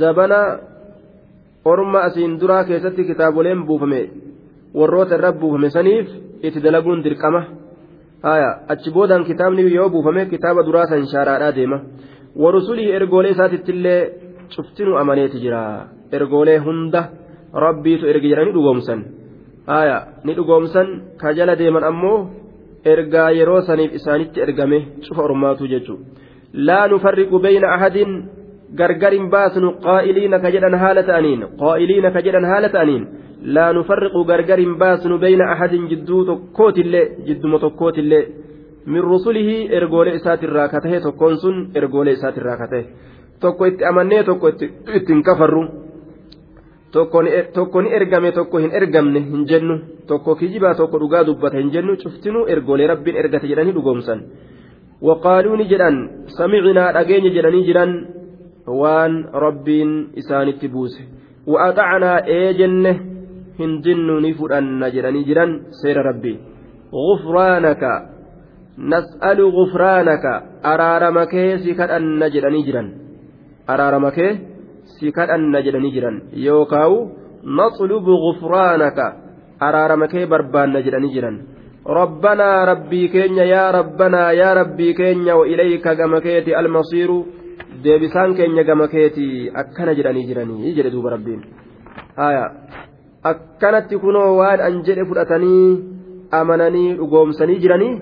[0.00, 0.58] Zabana
[1.64, 4.10] orma asiin duraa keessatti kitaaboleen buufame.
[4.74, 6.08] Warroota irra buufame saniif
[6.42, 7.44] itti dalaguun dirqama.
[8.68, 11.80] Achi boodaan kitaabni yoo buufame kitaaba duraa san shaaraadhaa deema.
[12.36, 14.00] Warusulii ergoolee isaatitti illee
[14.54, 15.62] cuftinu amaneeti jira.
[16.12, 17.00] Ergoolee hunda
[17.64, 19.00] rabbiitu erge jedhanii dhugoomsan.
[19.66, 20.88] Haya ni dhugoomsan.
[21.20, 22.30] Ka jala deeman ammoo
[22.84, 26.04] ergaa yeroo saniif isaanitti ergame cufa ormaatu jechuudha.
[26.52, 28.10] Laa nufarriqu bayna ahadin.
[28.78, 29.68] Gargar hin baasnu.
[29.86, 31.40] Qaa'iliina ka jedhan haala ta'aniin.
[31.62, 33.04] Qaa'iliina ka jedhan haala ta'aniin.
[33.54, 35.88] Laa nufarriqu gargar hin baasnu bayna ahadin.
[35.90, 38.24] Jidduu tokkootillee jidduma tokkootillee
[38.92, 42.84] min rusulihi ergoolee isaatirraa ka tahe tokkoon sun ergoolee isaatirraa ka tahe
[43.42, 44.48] tokko itti amannee tokko
[44.98, 45.62] ittiin kafarru
[46.92, 49.74] tokko ni ergame tokko hin ergamne hin jennu
[50.10, 54.20] tokko kijibaa tokko dhugaa dubbata hin jennu cuftinuu ergoolee rabbiin ergate jedhanii dhugoomsan
[55.08, 55.96] waqaaluu ni jedhan
[56.38, 57.92] samicinaa dhageenya jedhanii jiran
[58.80, 61.02] waan rabbiin isaanitti buuse
[61.52, 62.92] wa'axacanaa ee jenne
[63.62, 65.50] هندن نفرن جراني جران
[65.82, 66.34] سير ربي
[66.94, 67.82] غفرانك
[68.78, 72.88] nas'alu gufraanaka araarama kee si kadhanna jedhanii jiran.
[73.66, 74.32] Araarama kee
[74.98, 76.16] si kadhanna jedhanii jiran.
[76.46, 76.98] Yookaawu
[77.58, 79.06] naxlubu gufraanaka
[79.60, 81.36] araarama kee barbaanna jedhanii jiran.
[81.98, 87.18] Rabbanaa rabbii keenya yaa rabbanaa yaa rabbii keenya wa ilayka gama keeti almasiiru
[87.84, 91.40] deebisaan keenya gama keeti akkana jedhanii jiranii jedhe duuba rabbiin.
[92.16, 92.44] Haya
[93.30, 95.80] akkanatti kunoo waan an jedhe fudhatanii
[96.40, 97.92] amananii dhugoomsanii jiranii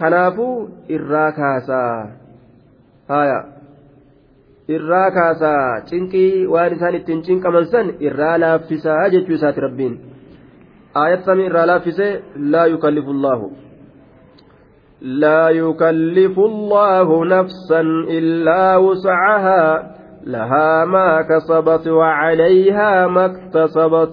[0.00, 0.56] kanaafuu
[0.96, 1.96] irraa kaasaa.
[3.12, 3.38] Haya
[4.76, 5.80] irraa kaasaa.
[5.90, 9.98] Cinqii waan isaan ittiin cinqaman san irraa laaffisaa jechuu isaati rabbiin.
[11.02, 12.12] Aayat samii irraa laaffisee
[12.54, 13.50] laa yukallifu llaahu
[15.02, 19.82] laa yukallifu llaahu nafsan illaa wuscahaa
[20.34, 24.12] lahaa maa kasabat wacalayhaa ma iktasabat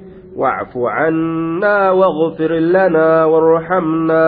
[0.35, 4.25] واعف عنا واغفر لنا وارحمنا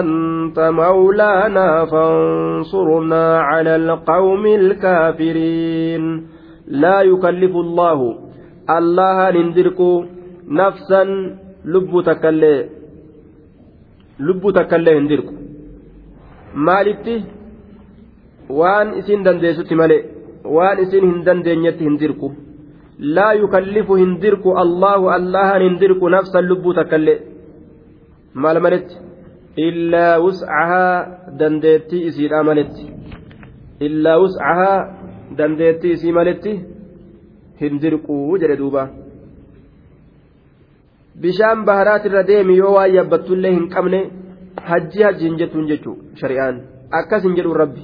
[0.00, 6.26] أنت مولانا فانصرنا على القوم الكافرين.
[6.66, 8.18] لا يكلف الله.
[8.70, 9.80] الله نندرك
[10.48, 11.02] نفسا
[11.64, 12.68] لب تكلي.
[14.20, 15.28] لب تكلي هندرك
[16.54, 17.38] مالتي؟
[18.48, 20.08] waan isin dandeessutti malee
[20.56, 21.84] waan isin hin dandeenyetti
[22.98, 27.18] لا يكلف هندرك الله الله هندرك نفسا لبوتا كله
[28.34, 28.88] ما لمنت
[29.58, 30.86] إلا وسعها
[31.40, 32.76] دندتي إسير أمنت
[33.82, 34.72] إلا وسعها
[35.38, 36.46] دندتي إسير ملت
[37.62, 38.84] هندرك وجر دوبا.
[41.22, 44.00] bishaan baharaat irra deemi yoo waa yabbattullee hin qabne
[44.68, 46.60] hajji hajji hin jettuun jechuu shari'aan
[46.98, 47.82] akkas hin jedhuun rabbi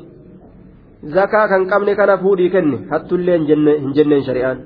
[1.17, 4.59] zakaa kan qabne kana fuudhii kenne hattullee hin jenneen shari'aan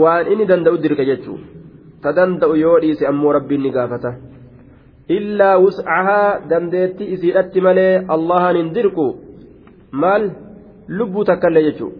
[0.00, 1.38] waan inni danda'u dirqa jechuu
[2.02, 4.12] ta danda'u yoo dhiise ammoo rabbiin ni gaafata
[5.16, 9.06] illaa wus'ahaa dandeettii isiidhatti malee allahan hin dirqu
[10.04, 10.30] maal
[10.98, 11.92] lubbuu takkallee jechuu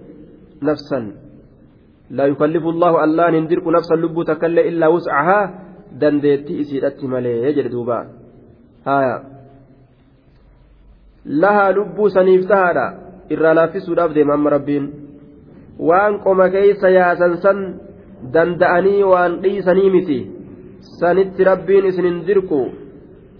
[0.70, 1.12] nafsan
[2.32, 5.44] yukallifu allahu allahan hin dirqu nafsan lubbuu takkallee illaa wus'ahaa
[6.00, 7.98] dandeettii isiidhatti malee jedhe duuba
[8.88, 9.14] haya
[11.44, 12.86] lahaa lubbuu saniif tahaadha
[13.34, 14.90] irraa laaffisuudhaaf deema amma rabbiin
[15.78, 17.58] waan qoma keeysa yaasan san
[18.34, 20.18] danda'anii waan dhiisanii miti
[21.00, 22.60] sanitti rabbiin isin hin dirqu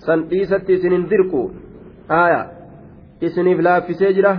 [0.07, 1.43] san dhiisatti isin hin dirqu
[2.09, 2.41] haaya
[3.27, 4.33] isiniif laaffisee jira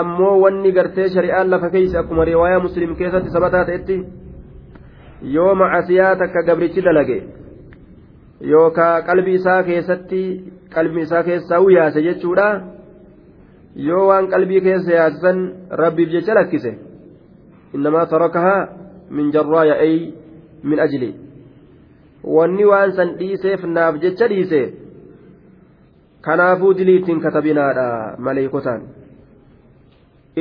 [0.00, 3.96] ammoo wanni gartee shari'aan lafa keeysa akkuma riwaayaa muslim keessatti sabataa ta'etti
[5.36, 7.18] yoo macasiyaa takka gabrichi dalage
[8.52, 10.22] yookaa qalbi isaa keessatti
[10.74, 12.48] qalbi isaa keessaa yaase jechuudha
[13.76, 15.38] yoo waan qalbii keessa yaasisan
[15.82, 16.72] rabbiif jecha lakkise
[17.74, 18.68] innamaa tarakahaa
[19.10, 19.96] min jarraaya ay
[20.62, 21.10] min ajli
[22.36, 24.60] wanni waan san dhiiseef naaf jecha dhiise
[26.28, 27.88] kanaafuu diliittiin katabinaadha
[28.28, 28.86] maleeykotaan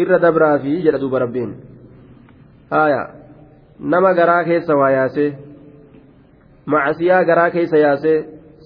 [0.04, 1.52] irra dabraafi jedha duuba rabbiin
[2.76, 3.02] haaya
[3.80, 5.30] nama garaa keessa waa yaasee
[6.66, 8.18] macasiyaa garaa keessa yaasee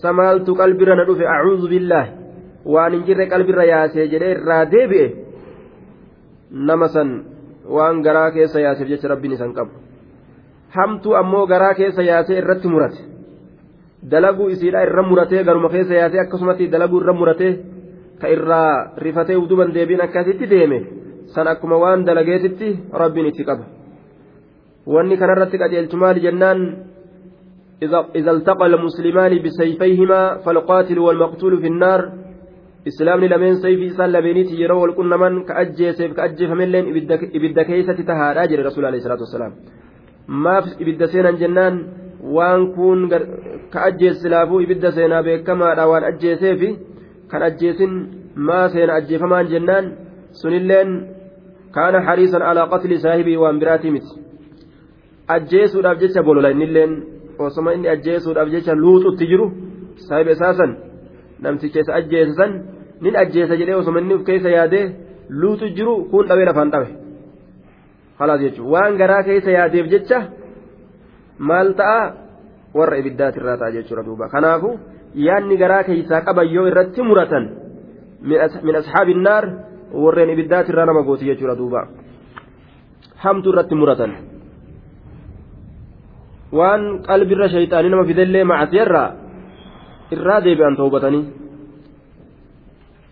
[0.04, 2.17] samaaltu qalbirra na dhufe acuudhu billaahi
[2.66, 5.08] waan hin jirre qalbirra yaasee jedhee irraa deebi'e
[6.70, 7.10] nama san
[7.78, 9.72] waan garaa keessa yaaseef jecha rabbiin isan qabu
[10.76, 13.00] hamtuu ammoo garaa keessa yaasee irratti murate
[14.12, 17.54] dalaguu isiidha irra muratee garuma keessa yaasee akkasumatti dalaguu irra muratee
[18.22, 20.80] ka irraa rifatee uduban deebiin akkasitti deeme
[21.36, 22.70] san akkuma waan dalageetitti
[23.02, 23.66] rabbiin itti qaba
[24.94, 26.60] wanni kanarratti qajeelchu maali jennaan
[28.16, 32.00] إذا التقى المسلمان بسيفيهما فالقاتل والمقتول في النار
[32.90, 36.86] islaamni lameen sayfii isaan lameeniiti yeroo wal qunnaman ka ajjeeseef ka ajjeefamilleen
[37.38, 39.54] ibidda keessatti tahaadhaa jedhe rasuul alayhi salaatu wasalaam
[40.46, 41.76] maaf ibidda seenan jennaan
[42.36, 43.10] waan kun
[43.74, 46.70] ka ajjeese laafuu ibidda seenaa beekamaadha waan ajjeeseefi
[47.32, 47.94] kan ajjeesin
[48.48, 49.86] maa seena ajjeefamaan jennaan
[50.42, 50.90] sunilleen
[51.76, 54.14] kaana hariisan alaa qatli saahibii waan biraatii miti
[55.36, 56.92] ajjeesuudhaaf jecha bolola innilleen
[57.48, 59.46] osoma inni ajjeesuudhaaf jecha luuxutti jiru
[60.08, 60.72] saahiba isaasan
[61.44, 62.52] namticha isa ajjeese san
[63.02, 64.86] nin ajjeesa jedhee osoma inni of keessa yaadee
[65.30, 66.88] luuxu jiru kun dhabee lafaan dhabe
[68.20, 68.72] halaas jechuudha.
[68.74, 70.20] Waan garaa keessa yaadeef jecha
[71.40, 72.14] maal ta'a?
[72.74, 74.30] Warra ibiddaatirraa ta'a jechuudha duuba.
[74.30, 74.70] Kanaafu
[75.16, 77.46] yaadni garaa keessaa qaban yoo irratti muratan
[78.66, 79.46] min ashaabi innaar
[79.94, 81.88] warreen ibiddaati irraa nama gooti jechuudha duuba.
[83.24, 84.12] Hamtu irratti muratan.
[86.52, 89.10] Waan qalbirra shayxaanii nama fidellee macasiyarraa
[90.16, 91.24] irraa deebi'an toobatanii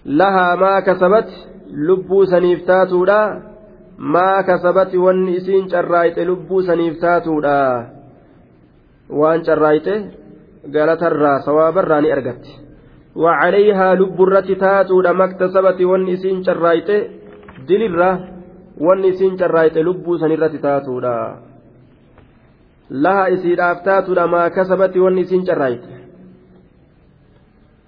[0.05, 1.29] lahaa maa kasabat
[1.89, 3.21] lubbuu saniif taatuudha
[4.17, 7.61] maa kasabati wanni isiin carraayxe lubbuu saniif taatuudha
[9.21, 9.95] waan carraayxe
[10.75, 12.61] galatarraa sawaabarraa ni argatti
[13.17, 16.91] وعليها لب الرت تاتود ما اكتسبت والنسين شرايت
[17.69, 18.11] دل الرا
[18.79, 21.37] والنسين شرايت لب سنرت تاتودا
[22.91, 25.85] لها إسير أفتاتودا ما كسبت والنسين شرايت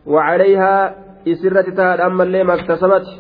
[0.07, 3.14] وعليها إسرت isirratti taa'aadhaan mallee maktasabati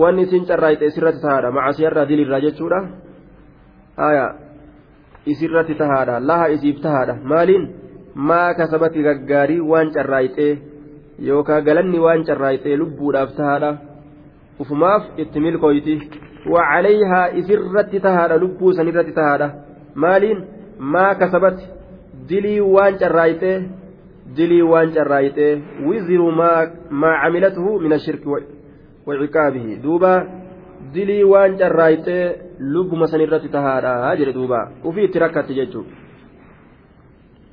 [0.00, 1.50] wanni isin carraayite isirratti taa'aadha.
[1.58, 2.80] Macasiyarraa dilirraa jechuudha.
[3.96, 4.26] Haya
[5.26, 7.64] isirratti tahaadha laha isiif tahaadha maaliin?
[8.14, 10.46] Maa kasabati gaggaarii waan carraayite
[11.28, 13.70] yookaan galanni waan carraayite lubbuudhaaf tahaadha
[14.64, 15.96] ufumaaf itti milkooyti
[16.54, 19.50] wacalayhaa isirratti tahaadha lubbuu sanirratti tahaadha
[19.94, 20.46] maaliin?
[20.78, 21.64] Maa kasabati?
[22.28, 23.52] Dilii waan carraayite.
[24.36, 25.52] Dilii waan carraayxee
[25.88, 26.66] wiziru maa
[27.22, 28.28] camilatuhu min ashirki
[29.06, 30.12] waciqaabihi duuba
[30.94, 32.24] dilii waan carraayxee
[32.74, 35.92] lubbuma sanirratti tahaadha jedhe duuba ufii itti rakkatti jechuudha.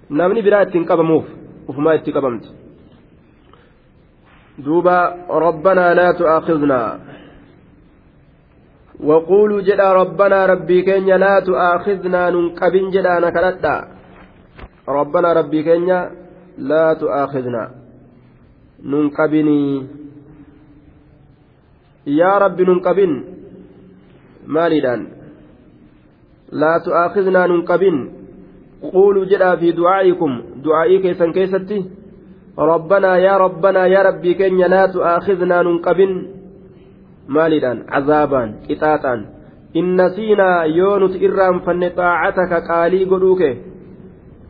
[0.09, 1.25] namni biraa ittiin qabamuuf
[1.67, 2.49] ufumaa itti qabamti
[4.65, 4.95] duuba
[5.47, 6.89] rabbanaa laa tu'aakhidnaa
[8.99, 13.75] وقولوا جدا ربنا ربي كينيا لا تؤاخذنا ننقبن جدا نكرتا
[14.87, 15.99] ربنا ربي كينيا
[16.57, 17.71] لا تؤاخذنا.
[18.83, 19.87] ننقبني
[22.07, 23.23] يا رب ننقبن.
[24.47, 25.07] مالدان.
[26.51, 28.09] لا تؤاخذنا ننقبن.
[28.81, 30.41] قولوا جدا في دعائكم.
[30.63, 30.97] دعائي
[31.33, 31.85] كيستي.
[32.59, 36.27] ربنا يا ربنا يا ربي كن لا تؤاخذنا ننقبن.
[37.27, 37.85] مالدان.
[37.89, 39.25] عذابا قطاطا
[39.75, 43.41] إن نسينا يونت إرام فن طاعتك قالي قدوك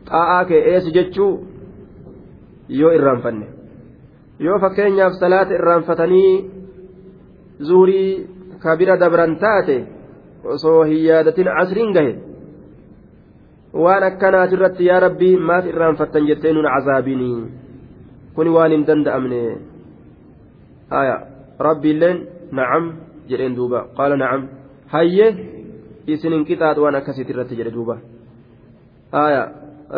[0.06, 1.55] طاعاك إيس جتشو.
[2.70, 3.44] إرام فن
[4.40, 6.32] yoo fakkeenyaaf salaata irraanfatanii
[7.68, 8.26] zuurii
[8.60, 9.76] kabira dabran taate
[10.44, 12.12] osoo hin yaadatin casriin gahe
[13.84, 17.38] waan akkanaati irratti yaa rabbii maaf irraanfattan jettee nun cazaabinii
[18.36, 19.40] kuni waan hin danda'amne
[21.00, 21.16] aya
[21.68, 22.18] rabbiilleen
[22.52, 22.92] nacam
[23.28, 24.48] jedheen duuba qaala nacam
[24.94, 25.26] hayye
[26.06, 27.96] isin hin qixaaxu waan akkasiiti irratti jedhe duuba
[29.24, 29.42] aya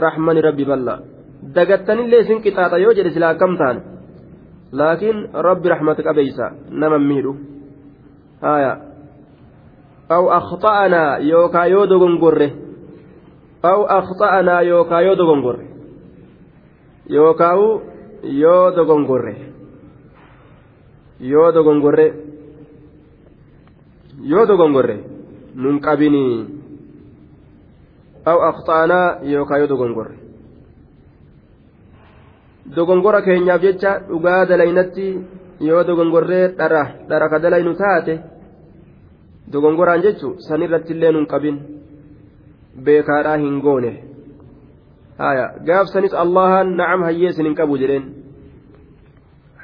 [0.05, 0.95] raxmani rabbi balla
[1.43, 3.81] dagattanillee isin qixaaxa yoo jedhe silaa akkam taane?
[4.73, 7.33] Laakiin rabbi raxmata qabeysa nama miidhu.
[8.43, 8.73] Aya
[10.09, 12.49] aw akhta'anaa yookaa yoo dogongorre.
[13.63, 15.65] Aw akhta'anaa yookaa yoo dogongorre.
[17.09, 17.69] Yookaawu
[18.43, 19.35] yoo dogongorre.
[21.21, 22.07] Yoo dogongorre.
[24.31, 24.97] Yoo dogongorre.
[25.55, 26.47] Nun qabinii.
[28.27, 30.28] Aw akhta'anaa yookaa yoo dogongorre
[32.77, 35.07] dogongora keenyaaf jecha dhugaa dalaynatti
[35.69, 38.15] yoo dogongorree dhara dhara ka dalaynu taate
[39.53, 41.57] dogongoraan jechu sanirratti illee nun qabin
[42.85, 43.93] beekaadhaa hin goone
[45.19, 48.07] haya gaafsanis allahan nacam hayyee isin hin qabu jedheen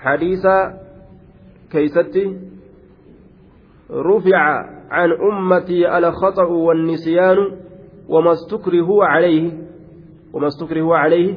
[0.05, 0.57] hadiisa
[1.77, 2.27] keeysatti
[3.91, 4.41] رفع
[4.91, 7.39] عن أمتي الخطأ والنسيان
[8.09, 9.53] وما استكرهوا عليه
[10.33, 11.35] وما استكرهوا عليه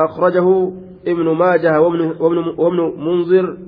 [0.00, 0.72] أخرجه
[1.06, 3.58] ابن ماجه وابن, وابن, وابن منذر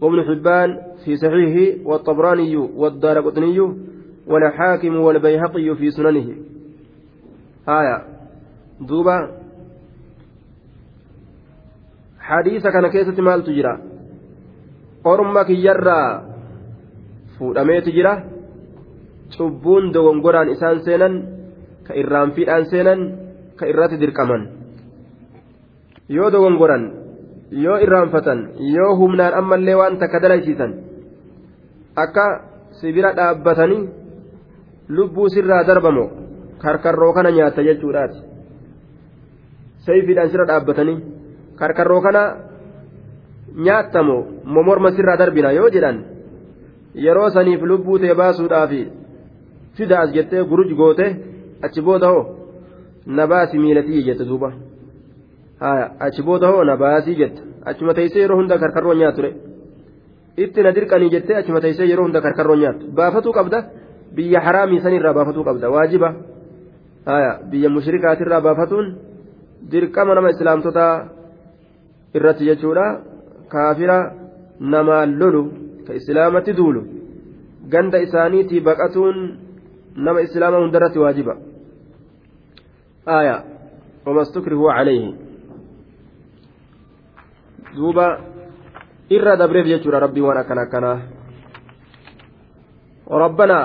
[0.00, 3.74] وابن حبان في صحيحه والطبراني والدار قطني
[4.26, 6.28] والحاكم والبيهقي في سننه.
[7.68, 8.04] آية.
[8.80, 9.30] دوبا
[12.20, 13.78] حديث كان كيسة مال تجرى.
[15.06, 16.28] أرمك يرى.
[17.38, 18.26] fuudhameeti jira
[19.30, 21.14] cubbuun dogongoraan isaan seenan
[21.86, 23.00] ka irraanfiidhaan seenan
[23.54, 24.57] ka irratti dirqaman
[26.16, 26.84] yoo dogongoran
[27.64, 28.38] yoo irraanfatan
[28.74, 30.72] yoo humnaan ammallee waan takka dalaysiisan
[32.04, 32.24] akka
[32.80, 33.82] sibira dhaabbatanii
[34.96, 36.04] lubbuu sirraa darbamo
[36.62, 38.18] karkarroo kana nyaatta jechuudhaati.
[39.86, 40.96] Sayfiidhaan sirra dhaabbatanii
[41.60, 42.22] karkarroo kana
[43.66, 44.16] nyaattamo
[44.54, 45.98] momorma sirraa darbina yoo jedhan
[47.04, 48.72] yeroo saniif lubbuu tee baasuudhaaf
[49.76, 51.06] fida as jettee guruj goote
[51.66, 52.24] achi booda hoo
[53.16, 54.52] na baasi miilatii jette duuba
[55.60, 59.30] achi booda hoo na baasii jette achuma teessee yeroo hunda karkarroo nyaature
[60.44, 63.58] itti na dirqanii jettee achuma teessee yeroo hunda karkarroo nyaattu baafatuu qabda
[64.14, 66.14] biyya haraamii sanirraa baafatuu qabda waajiba
[67.50, 68.86] biyya mushrikaatirraa baafatuun
[69.70, 70.94] dirqama nama islaamtotaa
[72.14, 72.86] irratti jechuudha
[73.48, 73.98] kaafira
[74.60, 75.42] namaan lolu
[75.86, 76.82] ka islaamatti duulu
[77.72, 79.16] ganda isaaniitii baqatuun
[79.96, 81.34] nama islaama hundarratti waajiba
[83.06, 83.36] aya
[84.06, 85.14] wama stukrihu calayhi
[87.78, 88.06] duuba
[89.16, 90.98] irra dabreef jechuudha rabbii waan akkan akkanaa
[93.24, 93.58] rabbana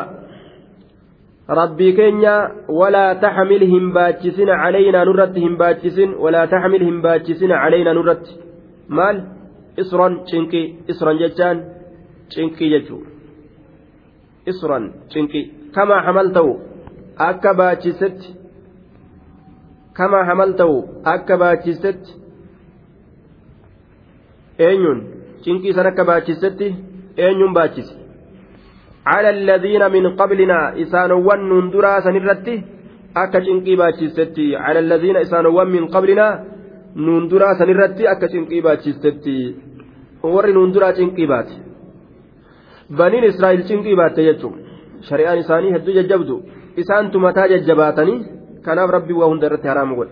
[1.48, 7.94] rabbii keenya walaa taxmil hin baachisin calaynaa nurratti hin baachisin walaa taxmil hin baachisin calaynaa
[7.94, 8.40] nurratti.
[8.88, 9.22] Maal?
[9.78, 11.64] Isran cinqii isran jechaan
[12.30, 13.10] cinqii jechuudha.
[14.48, 15.46] Isran cinqii
[15.76, 16.52] kamaa hamal ta'u
[17.18, 18.36] akka baachisetti.
[19.94, 20.78] Kamaa hamal ta'u
[24.67, 25.01] eenyuun
[25.45, 26.75] cinqii san akka baachisetti
[27.25, 27.95] eenyuun baachise
[29.15, 32.55] على الذين من قبلنا إسانوان نندرا سنرتي
[33.17, 36.27] أكا شنقي باتشستي على الذين إسانوان من قبلنا
[37.07, 39.39] نندرا سنرتي أكا شنقي باتشستي
[40.33, 41.51] ور نندرا شنقي بات
[42.99, 44.51] بنين إسرائيل شنقي بات يجو
[45.09, 46.37] شريان إساني هدو ججبدو
[46.81, 48.15] إسان تمتا ججباتني
[48.65, 50.11] كناف ربي وهن درت حرام قول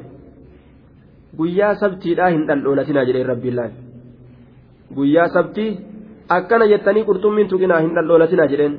[1.38, 3.72] guyyaa sabtiidhaa hin dhandhoolatinaa jedhee rabbiillaan
[4.95, 5.69] Guyyaa sabtii
[6.37, 8.73] akkana jettanii qurxummiin tuqinaa hin dhandhoolatinaa jedheen.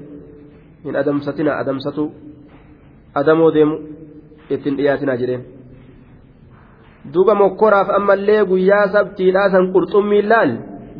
[0.84, 2.04] Hin adamsatinaa adamsatu.
[3.20, 3.74] Adamoo deemu
[4.50, 5.42] ittiin dhiyaatinaa jedheen.
[7.14, 10.50] Duuba mokkoraaf ammallee guyyaa sabtiidhaa san qurxummiin laal?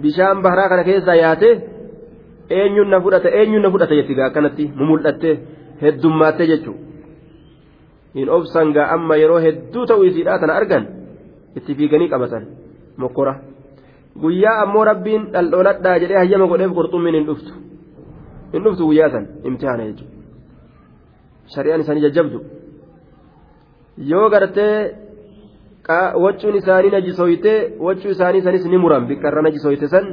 [0.03, 1.51] Bishaan baharaa kana keessaa yaate?
[2.51, 5.35] Eenyuun na fudhata eenyuun na fudhata jetti gaa akkanatti mumul'attee
[5.83, 6.81] heddummaattee jechuudha
[8.15, 10.85] hin obsan gaa amma yeroo hedduu ta'uu isiidhaa tana argan
[11.57, 12.45] itti fiiganii qabatan.
[12.97, 13.35] Mokkora.
[14.21, 17.53] Guyyaa ammoo rabbiin dhaldholadhaa jedhee hayyama godheef qurxummiin hin dhuftu.
[18.53, 20.13] Hin dhuftu guyyaa san imtihaana jechuudha
[21.55, 22.39] shari'aan isaanii jajjabdu.
[24.11, 24.77] Yoo gartee
[26.25, 27.53] waccuun isaanii najisoyte
[27.87, 29.07] waccuu isaanii sanis ni muran.
[29.07, 30.07] Biqqarra najisoyte san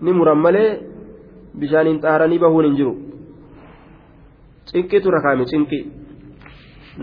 [0.00, 0.70] ni muran malee
[1.60, 2.94] bishaaniin xaaranii bahuun hin jiru.
[4.68, 5.80] Cinqitu rakaame cinqi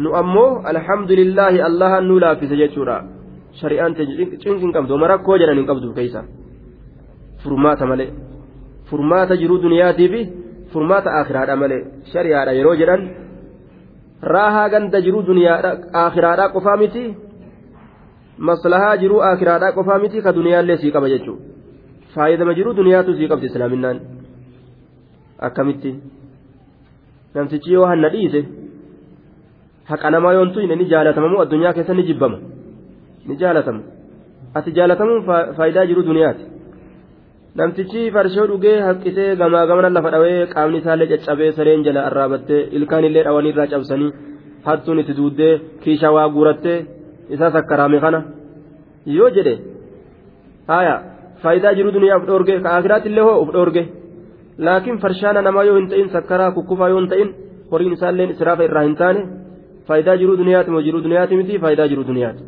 [0.04, 2.98] nu ammoo alhamdulillaahi allahan nu laaffise jechuudha
[3.62, 6.22] shari'aan cinqi hin qabdu oma rakkoo jedhan hin qabdu keeysa
[7.44, 8.10] furmaata malee
[8.90, 10.22] furmaata jiruu duniyaatii fi
[10.74, 11.82] furmaata akhiraadha malee
[12.14, 13.02] shari'aadha yeroo jedhan
[14.34, 15.72] raahaa ganda jiruu duniyaadha
[16.06, 17.04] akhiraadha qofaa miti
[18.50, 21.44] maslahaa jiruu akhiraadha qofaa miti ka duniyaallee sii qaba jechuudha
[22.16, 23.98] faayidama jiruu duniyaatu sii qabdi islaaminaan
[25.48, 25.92] akkamitti
[27.36, 28.42] namtichi yoo hanna dhiise
[29.92, 32.38] haqa namaa yoontu inni jaalatamamu addunyaa keessa ni jibbama.
[33.28, 33.82] Ni jaalatamu.
[34.58, 35.22] Ati jaalatamuun
[35.58, 36.44] faayidaa jiru duniyaati.
[37.60, 43.04] Namtichi farshoo dhugee haqqisee gamaa gamana lafa dhawee qaamni isaallee caccabee sareen jala arraabattee ilkaan
[43.10, 44.12] illee dhawanii irraa cabsanii
[44.68, 45.54] hattuun itti duuddee
[45.84, 46.78] kiisha waa guurattee
[47.36, 48.20] isaa sakkaraame kana.
[49.18, 49.54] Yoo jedhe
[50.72, 50.96] haya
[51.44, 53.84] faayidaa jiru duniyaa uf dhoorge ka akiraatti illee hoo uf dhoorge.
[54.66, 57.30] Laakiin farshaana namaa yoo hin ta'in sakkaraa kukkufaa yoo hin ta'in
[57.72, 59.22] horiin isaallee israafa irraa hin taane
[59.88, 61.60] faayidaa jiru duniyaati moo jiru duniyaati miti?
[61.64, 62.42] Faayidaa jiru duniyaati.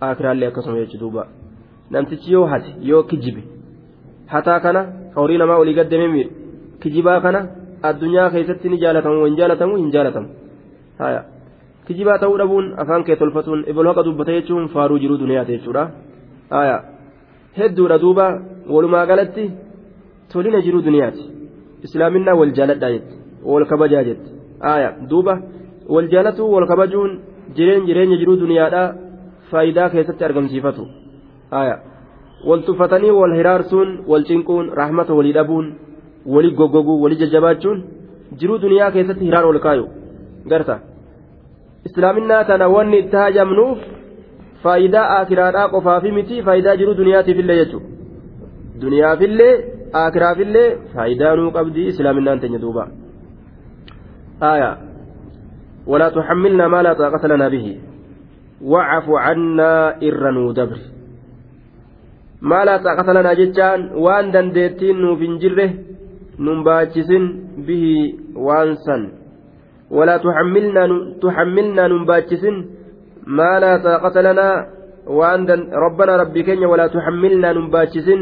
[0.00, 1.26] Akiraallee akkasuma jechuudha duuba.
[1.90, 3.42] Namtichi yoo hate yoo kijibe
[4.32, 4.80] hataa kana
[5.14, 6.32] horii namaa olii gaddamee miidhu.
[6.80, 7.40] Kijibaa kana
[7.88, 10.28] addunyaa keessatti ni jaalatamu hin jaalatamu hin jaalatamu.
[10.98, 11.24] Haya
[11.86, 15.90] kijibaa ta'uu dhabuun afaan kee tolfatuun ebaloo haqa dubbata jechuun faaruu jiruu duniyaati jechuudha.
[16.50, 16.76] Haya
[17.58, 18.26] hedduudha duuba
[18.74, 19.50] walumaa galatti
[20.32, 21.24] tolina jiruu duniyaati.
[21.86, 23.14] Islaaminaa wal jaaladhaa jetti
[23.52, 24.30] wal kabajaa jetti.
[24.60, 25.34] Haya duuba
[25.88, 27.20] wal jaalatuu wal kabajuun
[27.56, 28.94] jireenya jiruu duniyaadhaa
[29.50, 30.88] faayidaa keessatti argamsiifatu
[32.48, 35.66] wal tuffatanii wal hiraarsuun wal cinquun rahmata walii dhabuun
[36.34, 37.84] walii goggoguu walii jajjabaachuun
[38.40, 39.86] jiruu duniyaa keessatti hiraar ol kaayu
[40.52, 40.80] garta
[41.90, 43.78] islaaminaa tana wanni itti hajamnuuf
[44.62, 47.88] faayidaa akiraadhaa qofaafi miti faayidaa jiruu duniyaatiifillee jechuudha
[48.82, 49.54] duniyaafillee
[50.02, 52.88] akiraafillee faayidaa nuu qabdi islaaminaan teenya duuba
[54.52, 54.70] aya
[55.92, 56.82] ولا تحملنا ما
[58.60, 60.80] wacafu cannaa irra nuu dabre.
[62.40, 65.66] Maalaa xaaqata lanaa jechaan waan dandeettiin nuuf hin jirre
[66.38, 67.24] nun baachisin
[67.66, 69.02] bihii waan san.
[69.90, 72.56] Walaa tuxammilnaa nun baachisin
[73.26, 74.66] maalaa xaaqata lanaa
[75.18, 75.46] waan
[75.84, 78.20] rabbanaa rabbii keenya walaa tuxammilnaa nun baachisin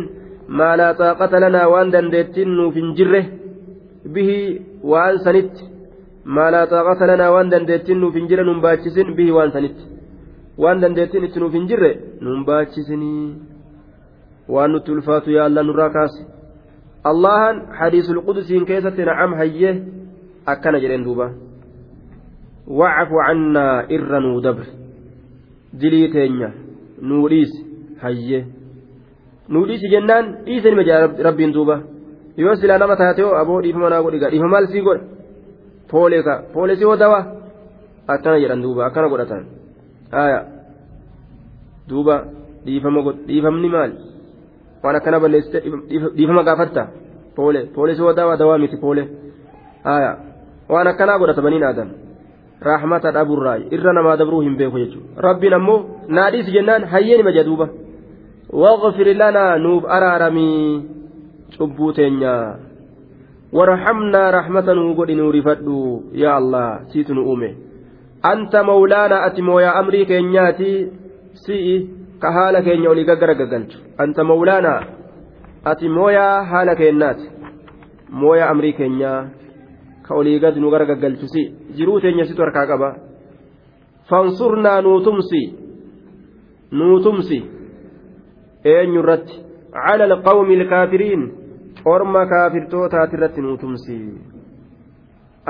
[0.48, 3.22] maalaa xaaqata lanaa waan dandeettiin nuuf hin jirre
[4.14, 4.60] bihii
[4.92, 5.64] waan sanitti.
[6.24, 7.32] Maalaa xaaqata lanaa
[10.80, 11.90] dandeettiin itti nuuf hin jirre
[12.20, 13.34] nuun baachisinii.
[14.48, 16.22] Waan nutti ulfaatu yaa Allah nurraa kaase.
[17.04, 19.74] Allahan hadiisul qudusiin keessatti nacam hayyee
[20.46, 21.26] akkana jedheen duuba.
[22.78, 24.66] Wacafu cannaa irra nuu dabre.
[25.80, 26.50] Dilii teenya
[27.00, 27.58] nuu dhiisi
[28.02, 28.46] hayyee.
[29.48, 31.76] Nuu dhiisi jennaan dhiise nima jaa rabbiin duuba.
[32.36, 35.04] Yoo silaa nama taate hoo aboo dhiifama naa godhi dhiifama maal sii godha
[35.90, 37.24] poolee ka poolee sii hoo dawaa?
[38.08, 39.44] Akkana jedhan duuba akkana godhatan
[41.88, 42.24] duuba
[42.64, 43.96] dhiifamni maali?
[44.82, 45.62] Waan akkana balleessite
[46.16, 46.88] dhiifama gaafatta
[47.36, 48.78] poolee poolee sii hoo dawaa miti
[49.84, 50.16] aayaa
[50.68, 51.90] waan akkanaa godhata baniin aadan
[52.68, 55.22] raaxmata dhaburraa irra namaa dabruu hin beeku jechuudha.
[55.28, 57.68] Rabbiin ammoo naadhiis jennaan hayyee nima jaduuba
[58.62, 60.82] waqfir lanaa nuuf araaramii
[61.58, 62.34] cubbuu teenya.
[63.52, 65.76] Warhamnaa raxmata nuu godhi nuu rifadhu
[66.22, 67.50] yaa allah siitu nu uume
[68.30, 70.70] anta mawlaana ati mooyaa amrii keenyaati?
[71.44, 71.76] Si'i.
[72.22, 73.78] Ka haala keenya olii gaggara gaggalchu.
[74.02, 74.72] Anta mawlaana
[75.64, 77.26] ati mooyaa haala keenyaati?
[78.20, 79.20] Mooyaa amrii keenyaa
[80.06, 81.42] ka olii gad nu gara gaggalchu si
[81.76, 82.90] jiruu teenya situ harkaa qaba.
[84.08, 85.42] Fansurnaa nuutumsi.
[86.72, 87.38] Nuutumsi.
[88.64, 89.34] Eenyu irratti?
[89.72, 91.22] Cala alqawmi ilkaafiriin
[91.84, 93.96] orma kaafirtootaati irratti nuutumsi.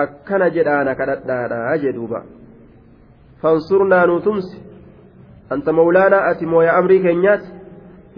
[0.04, 2.20] Akkana jedhaana kadhadhaadha jedhuuba
[3.46, 4.56] fansurnaa nuutumsi
[5.56, 7.54] anta mawlaanaa ati mooya amrii keenyaati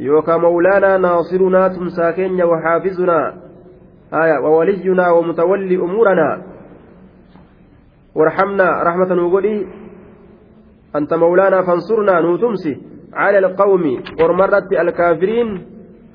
[0.07, 3.27] yookaa mawlaanaa naasirunaa tumsaa keenya waxaafizunaa
[4.13, 6.29] آية وولينا ومتولي أمورنا.
[8.15, 9.67] وارحمنا رحمة وقولي.
[10.97, 12.73] أنت مولانا فانصرنا نوتمسي
[13.13, 13.85] على القوم
[14.21, 15.49] ورمرت الكافرين.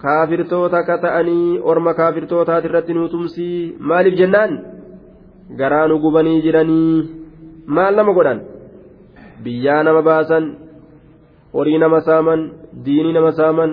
[0.01, 4.51] كافر توتا كتأني ورم كافر توتا ترت نوتمسي مالف جنان.
[5.59, 7.09] قران قبني جراني.
[7.67, 8.39] maal nama godhan
[9.43, 10.45] biyyaa nama baasan
[11.55, 12.39] horii nama saaman
[12.85, 13.71] diinii nama saaman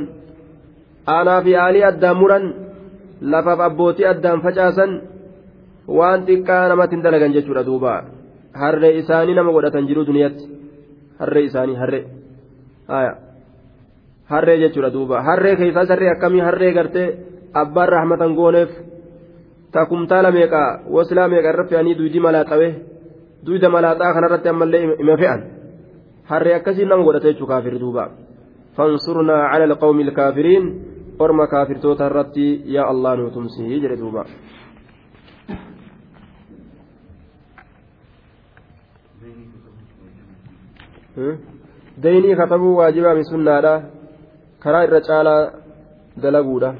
[1.16, 2.44] aanaa fi aalii addaan muran
[3.32, 4.90] lafaaf abbootii addaan facaasan
[5.98, 7.92] waan xiqqaa namatti hin dalagan jechuudha duuba.
[8.60, 10.44] Harree isaanii nama godhatan jiru duniyaatti
[11.20, 12.04] harree isaanii harree.
[14.30, 15.22] Harree jechuudha duuba.
[15.22, 17.08] Harree keessaa sarree akkamii harree gartee
[17.62, 18.70] abbaan rahmatan gooneef
[19.72, 22.68] takumtaala meeqaa waslaa meeqa irra fe'anii duydi malaaxawe
[23.46, 25.40] duyda malaaxaa kanarratti ammallee ima fe'an
[26.30, 28.04] harree akkasii nama godhate jechuu kaafir duuba
[28.76, 30.64] fansurnaa cala alqawmi ilkaafiriin
[31.24, 34.24] orma kaafirtoota irratti yaa allah nu tumsii jedhe duuba
[42.02, 43.72] daynii katabuu waajibaa mi sunnaadha
[44.62, 45.42] karaa irra caalaa
[46.22, 46.74] dalaguudha